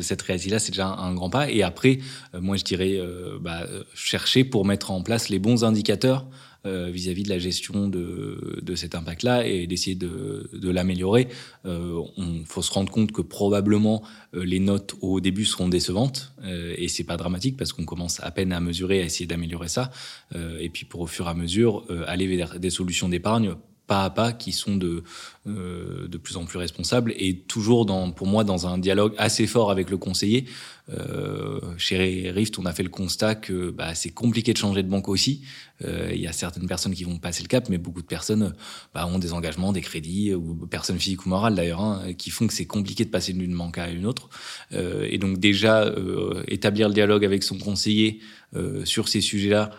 cette 0.00 0.22
réalité-là, 0.22 0.58
c'est 0.58 0.70
déjà 0.70 0.86
un, 0.86 1.10
un, 1.10 1.14
grand 1.14 1.30
pas. 1.30 1.50
Et 1.50 1.62
après, 1.62 1.98
moi 2.34 2.56
je 2.56 2.64
dirais 2.64 3.00
bah, 3.40 3.66
chercher 3.94 4.44
pour 4.44 4.64
mettre 4.64 4.90
en 4.90 5.02
place 5.02 5.28
les 5.28 5.38
bons 5.38 5.64
indicateurs 5.64 6.26
euh, 6.68 6.90
vis-à-vis 6.90 7.22
de 7.22 7.28
la 7.28 7.38
gestion 7.38 7.88
de, 7.88 8.60
de 8.62 8.74
cet 8.74 8.94
impact-là 8.94 9.46
et 9.46 9.66
d'essayer 9.66 9.96
de, 9.96 10.50
de 10.52 10.70
l'améliorer. 10.70 11.28
Euh, 11.64 12.00
on 12.16 12.44
faut 12.44 12.62
se 12.62 12.72
rendre 12.72 12.92
compte 12.92 13.12
que 13.12 13.22
probablement 13.22 14.02
euh, 14.34 14.44
les 14.44 14.60
notes 14.60 14.94
au 15.00 15.20
début 15.20 15.44
seront 15.44 15.68
décevantes 15.68 16.32
euh, 16.44 16.74
et 16.76 16.88
c'est 16.88 17.04
pas 17.04 17.16
dramatique 17.16 17.56
parce 17.56 17.72
qu'on 17.72 17.84
commence 17.84 18.20
à 18.22 18.30
peine 18.30 18.52
à 18.52 18.60
mesurer, 18.60 19.00
à 19.02 19.04
essayer 19.04 19.26
d'améliorer 19.26 19.68
ça. 19.68 19.90
Euh, 20.34 20.58
et 20.60 20.68
puis 20.68 20.84
pour 20.84 21.00
au 21.00 21.06
fur 21.06 21.26
et 21.26 21.30
à 21.30 21.34
mesure 21.34 21.84
aller 22.06 22.26
vers 22.26 22.60
des 22.60 22.70
solutions 22.70 23.08
d'épargne 23.08 23.54
pas 23.88 24.04
à 24.04 24.10
pas 24.10 24.32
qui 24.32 24.52
sont 24.52 24.76
de, 24.76 25.02
euh, 25.48 26.06
de 26.06 26.18
plus 26.18 26.36
en 26.36 26.44
plus 26.44 26.58
responsables 26.58 27.12
et 27.16 27.38
toujours 27.38 27.86
dans, 27.86 28.12
pour 28.12 28.28
moi 28.28 28.44
dans 28.44 28.68
un 28.68 28.78
dialogue 28.78 29.14
assez 29.18 29.48
fort 29.48 29.72
avec 29.72 29.90
le 29.90 29.96
conseiller. 29.96 30.44
Euh, 30.90 31.60
chez 31.76 32.30
Rift, 32.30 32.58
on 32.58 32.64
a 32.66 32.72
fait 32.72 32.82
le 32.82 32.88
constat 32.88 33.34
que 33.34 33.70
bah, 33.70 33.94
c'est 33.94 34.10
compliqué 34.10 34.52
de 34.52 34.58
changer 34.58 34.82
de 34.82 34.88
banque 34.88 35.08
aussi. 35.08 35.42
Euh, 35.84 36.10
il 36.12 36.20
y 36.20 36.26
a 36.26 36.32
certaines 36.32 36.66
personnes 36.66 36.94
qui 36.94 37.04
vont 37.04 37.18
passer 37.18 37.42
le 37.42 37.48
cap, 37.48 37.68
mais 37.68 37.78
beaucoup 37.78 38.00
de 38.00 38.06
personnes 38.06 38.54
bah, 38.94 39.06
ont 39.06 39.18
des 39.18 39.32
engagements, 39.32 39.72
des 39.72 39.80
crédits, 39.80 40.34
ou 40.34 40.54
personnes 40.66 40.98
physiques 40.98 41.26
ou 41.26 41.28
morales 41.28 41.54
d'ailleurs, 41.54 41.80
hein, 41.80 42.12
qui 42.16 42.30
font 42.30 42.46
que 42.46 42.54
c'est 42.54 42.66
compliqué 42.66 43.04
de 43.04 43.10
passer 43.10 43.32
d'une 43.32 43.56
banque 43.56 43.78
à 43.78 43.88
une 43.88 44.06
autre. 44.06 44.28
Euh, 44.72 45.06
et 45.08 45.18
donc 45.18 45.38
déjà, 45.38 45.84
euh, 45.84 46.42
établir 46.48 46.88
le 46.88 46.94
dialogue 46.94 47.24
avec 47.24 47.42
son 47.42 47.58
conseiller 47.58 48.20
euh, 48.56 48.84
sur 48.84 49.08
ces 49.08 49.20
sujets-là, 49.20 49.70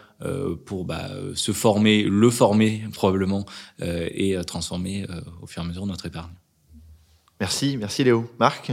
pour 0.66 0.84
bah, 0.84 1.12
se 1.34 1.54
former, 1.54 2.04
le 2.04 2.30
former 2.30 2.84
probablement 2.92 3.46
et 3.80 4.36
transformer 4.46 5.06
au 5.42 5.48
fur 5.48 5.62
et 5.62 5.66
à 5.66 5.68
mesure 5.70 5.86
notre 5.86 6.08
épargne. 6.08 6.34
Merci, 7.40 7.78
merci 7.78 8.04
Léo. 8.04 8.30
Marc? 8.38 8.70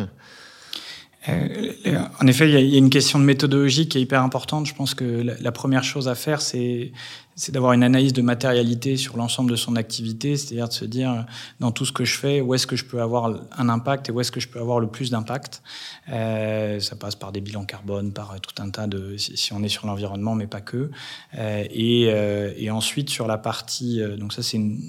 En 1.28 2.26
effet, 2.26 2.48
il 2.48 2.70
y, 2.70 2.74
a 2.74 2.78
une 2.78 2.90
question 2.90 3.18
de 3.18 3.24
méthodologie 3.24 3.88
qui 3.88 3.98
est 3.98 4.00
hyper 4.00 4.22
importante. 4.22 4.66
Je 4.66 4.74
pense 4.74 4.94
que 4.94 5.22
la 5.40 5.52
première 5.52 5.84
chose 5.84 6.08
à 6.08 6.14
faire, 6.14 6.40
c'est 6.40 6.92
c'est 7.36 7.52
d'avoir 7.52 7.74
une 7.74 7.82
analyse 7.82 8.14
de 8.14 8.22
matérialité 8.22 8.96
sur 8.96 9.18
l'ensemble 9.18 9.50
de 9.50 9.56
son 9.56 9.76
activité, 9.76 10.38
c'est-à-dire 10.38 10.68
de 10.68 10.72
se 10.72 10.86
dire 10.86 11.26
dans 11.60 11.70
tout 11.70 11.84
ce 11.84 11.92
que 11.92 12.06
je 12.06 12.16
fais, 12.16 12.40
où 12.40 12.54
est-ce 12.54 12.66
que 12.66 12.76
je 12.76 12.84
peux 12.86 13.02
avoir 13.02 13.30
un 13.58 13.68
impact 13.68 14.08
et 14.08 14.12
où 14.12 14.20
est-ce 14.20 14.32
que 14.32 14.40
je 14.40 14.48
peux 14.48 14.58
avoir 14.58 14.80
le 14.80 14.86
plus 14.86 15.10
d'impact. 15.10 15.62
Euh, 16.08 16.80
ça 16.80 16.96
passe 16.96 17.14
par 17.14 17.32
des 17.32 17.42
bilans 17.42 17.66
carbone, 17.66 18.12
par 18.12 18.40
tout 18.40 18.62
un 18.62 18.70
tas 18.70 18.86
de, 18.86 19.16
si 19.18 19.52
on 19.52 19.62
est 19.62 19.68
sur 19.68 19.86
l'environnement, 19.86 20.34
mais 20.34 20.46
pas 20.46 20.62
que. 20.62 20.90
Euh, 21.36 21.64
et, 21.70 22.06
euh, 22.08 22.54
et, 22.56 22.70
ensuite 22.70 23.10
sur 23.10 23.26
la 23.26 23.38
partie, 23.38 24.00
euh, 24.00 24.16
donc 24.16 24.32
ça 24.32 24.42
c'est 24.42 24.56
une, 24.56 24.80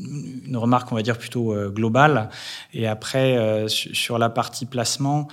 une, 0.45 0.57
remarque 0.57 0.91
on 0.91 0.95
va 0.95 1.01
dire 1.01 1.17
plutôt 1.17 1.53
euh, 1.53 1.69
globale. 1.69 2.29
Et 2.73 2.87
après 2.87 3.37
euh, 3.37 3.67
sur 3.67 4.17
la 4.17 4.29
partie 4.29 4.65
placement, 4.65 5.27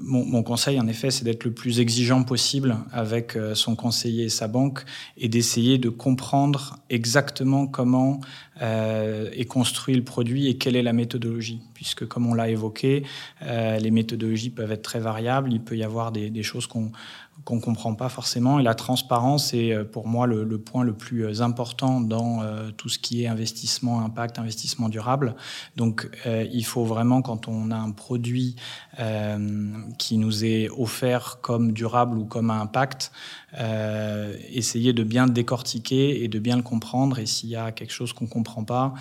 mon, 0.00 0.24
mon, 0.24 0.42
conseil 0.42 0.80
en 0.80 0.86
effet 0.86 1.10
c'est 1.10 1.24
d'être 1.24 1.44
le 1.44 1.52
plus 1.52 1.80
exigeant 1.80 2.22
possible 2.22 2.78
avec 2.92 3.36
son 3.52 3.76
conseiller 3.76 4.24
et 4.24 4.28
sa 4.30 4.48
banque 4.48 4.86
et 5.18 5.28
d'essayer 5.28 5.76
de 5.76 5.90
comprendre 5.98 6.78
exactement 6.88 7.66
comment 7.66 8.20
euh, 8.62 9.30
est 9.32 9.44
construit 9.44 9.94
le 9.94 10.04
produit 10.04 10.48
et 10.48 10.56
quelle 10.56 10.76
est 10.76 10.82
la 10.82 10.94
méthodologie. 10.94 11.60
Puisque, 11.78 12.08
comme 12.08 12.26
on 12.26 12.34
l'a 12.34 12.48
évoqué, 12.48 13.04
euh, 13.42 13.78
les 13.78 13.92
méthodologies 13.92 14.50
peuvent 14.50 14.72
être 14.72 14.82
très 14.82 14.98
variables. 14.98 15.52
Il 15.52 15.62
peut 15.62 15.76
y 15.76 15.84
avoir 15.84 16.10
des, 16.10 16.42
choses 16.42 16.66
qu'on 16.66 16.90
ne 17.48 17.60
comprend 17.60 17.94
pas 17.94 18.08
forcément. 18.08 18.58
Et 18.58 18.64
la 18.64 18.74
transparence 18.74 19.54
est 19.54 19.72
euh, 19.72 19.84
pour 19.84 20.08
moi 20.08 20.26
le, 20.26 20.58
point 20.58 20.82
le 20.82 20.92
plus 20.92 21.24
euh, 21.24 21.40
important 21.40 22.00
dans 22.00 22.42
tout 22.76 22.88
ce 22.88 22.98
qui 22.98 23.22
est 23.22 23.28
investissement 23.28 24.00
impact, 24.00 24.40
investissement 24.40 24.88
durable. 24.88 25.36
Donc 25.76 26.10
il 26.26 26.64
faut 26.64 26.84
vraiment, 26.84 27.22
quand 27.22 27.46
on 27.46 27.70
a 27.70 27.76
un 27.76 27.92
produit 27.92 28.56
qui 29.98 30.18
nous 30.18 30.44
est 30.44 30.68
offert 30.70 31.38
comme 31.40 31.70
durable 31.72 32.18
ou 32.18 32.24
comme 32.24 32.50
impact, 32.50 33.12
euh, 33.58 34.36
essayer 34.50 34.92
de 34.92 35.02
bien 35.02 35.24
le 35.24 35.32
décortiquer 35.32 36.22
et 36.22 36.28
de 36.28 36.38
bien 36.38 36.56
le 36.56 36.62
comprendre. 36.62 37.18
Et 37.18 37.26
s'il 37.26 37.48
y 37.48 37.56
a 37.56 37.72
quelque 37.72 37.92
chose 37.92 38.12
qu'on 38.12 38.24
ne 38.24 38.30
comprend 38.30 38.64
pas, 38.64 38.94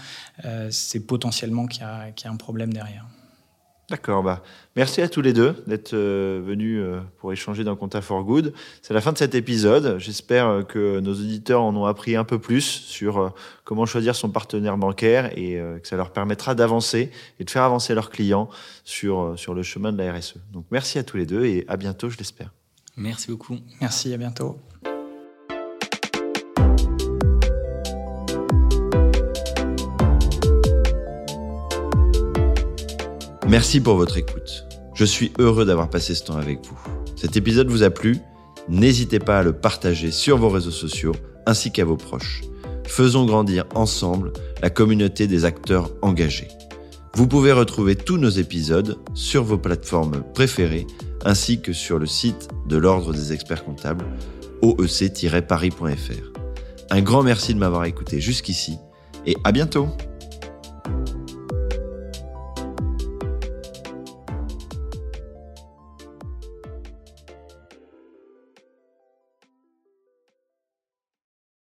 c'est 0.70 1.06
potentiellement 1.06 1.66
qu'il 1.66 1.84
y, 1.84 2.14
qu 2.14 2.26
y 2.26 2.28
a 2.28 2.32
un 2.32 2.38
problème 2.38 2.67
derrière. 2.74 3.08
D'accord, 3.90 4.22
bah, 4.22 4.44
merci 4.76 5.02
à 5.02 5.08
tous 5.08 5.22
les 5.22 5.32
deux 5.32 5.64
d'être 5.66 5.94
euh, 5.94 6.42
venus 6.46 6.82
euh, 6.82 7.00
pour 7.20 7.32
échanger 7.32 7.64
dans 7.64 7.78
Compta 7.78 8.02
for 8.02 8.22
Good. 8.26 8.54
C'est 8.82 8.94
la 8.94 9.00
fin 9.00 9.14
de 9.14 9.18
cet 9.18 9.34
épisode. 9.34 9.98
J'espère 9.98 10.48
euh, 10.48 10.64
que 10.64 11.00
nos 11.00 11.14
auditeurs 11.14 11.62
en 11.62 11.74
ont 11.74 11.86
appris 11.86 12.18
un 12.18 12.26
peu 12.26 12.38
plus 12.38 12.64
sur 12.64 13.18
euh, 13.18 13.30
comment 13.64 13.86
choisir 13.86 14.14
son 14.14 14.30
partenaire 14.30 14.78
bancaire 14.78 15.32
et 15.38 15.58
euh, 15.58 15.80
que 15.80 15.88
ça 15.88 15.96
leur 15.96 16.12
permettra 16.12 16.54
d'avancer 16.54 17.12
et 17.40 17.46
de 17.46 17.50
faire 17.50 17.64
avancer 17.64 17.96
leurs 17.96 18.10
clients 18.10 18.50
sur, 18.84 19.36
sur 19.38 19.54
le 19.54 19.64
chemin 19.64 19.94
de 19.94 19.98
la 19.98 20.12
RSE. 20.12 20.36
Donc 20.52 20.66
merci 20.70 21.00
à 21.00 21.04
tous 21.04 21.16
les 21.16 21.26
deux 21.26 21.46
et 21.46 21.64
à 21.70 21.78
bientôt, 21.78 22.10
je 22.10 22.18
l'espère. 22.18 22.52
Merci 22.98 23.32
beaucoup. 23.32 23.56
Merci, 23.80 24.14
à 24.14 24.18
bientôt. 24.18 24.60
Merci 33.48 33.80
pour 33.80 33.96
votre 33.96 34.18
écoute. 34.18 34.66
Je 34.94 35.06
suis 35.06 35.32
heureux 35.40 35.64
d'avoir 35.64 35.90
passé 35.90 36.14
ce 36.16 36.26
temps 36.26 36.36
avec 36.36 36.60
vous. 36.66 36.78
Cet 37.16 37.38
épisode 37.38 37.70
vous 37.70 37.84
a 37.84 37.90
plu? 37.90 38.18
N'hésitez 38.68 39.20
pas 39.20 39.40
à 39.40 39.44
le 39.44 39.54
partager 39.54 40.12
sur 40.12 40.38
vos 40.38 40.50
réseaux 40.50 40.70
sociaux 40.70 41.14
ainsi 41.46 41.72
qu'à 41.72 41.86
vos 41.86 41.96
proches. 41.96 42.42
Faisons 42.86 43.26
grandir 43.26 43.64
ensemble 43.74 44.34
la 44.62 44.70
communauté 44.70 45.28
des 45.28 45.46
acteurs 45.46 45.92
engagés. 46.02 46.50
Vous 47.14 47.26
pouvez 47.26 47.54
retrouver 47.54 47.96
tous 47.96 48.18
nos 48.18 48.30
épisodes 48.30 48.98
sur 49.14 49.46
vos 49.46 49.58
plateformes 49.58 50.24
préférées 50.34 50.86
ainsi 51.24 51.62
que 51.62 51.72
sur 51.72 52.00
le 52.00 52.06
site 52.06 52.50
de 52.68 52.76
l'Ordre 52.76 53.14
des 53.14 53.32
experts 53.32 53.64
comptables 53.64 54.06
oec-paris.fr. 54.62 56.32
Un 56.90 57.02
grand 57.02 57.24
merci 57.24 57.54
de 57.54 57.60
m'avoir 57.60 57.86
écouté 57.86 58.20
jusqu'ici 58.20 58.78
et 59.26 59.38
à 59.46 59.54
bientôt 59.54 59.88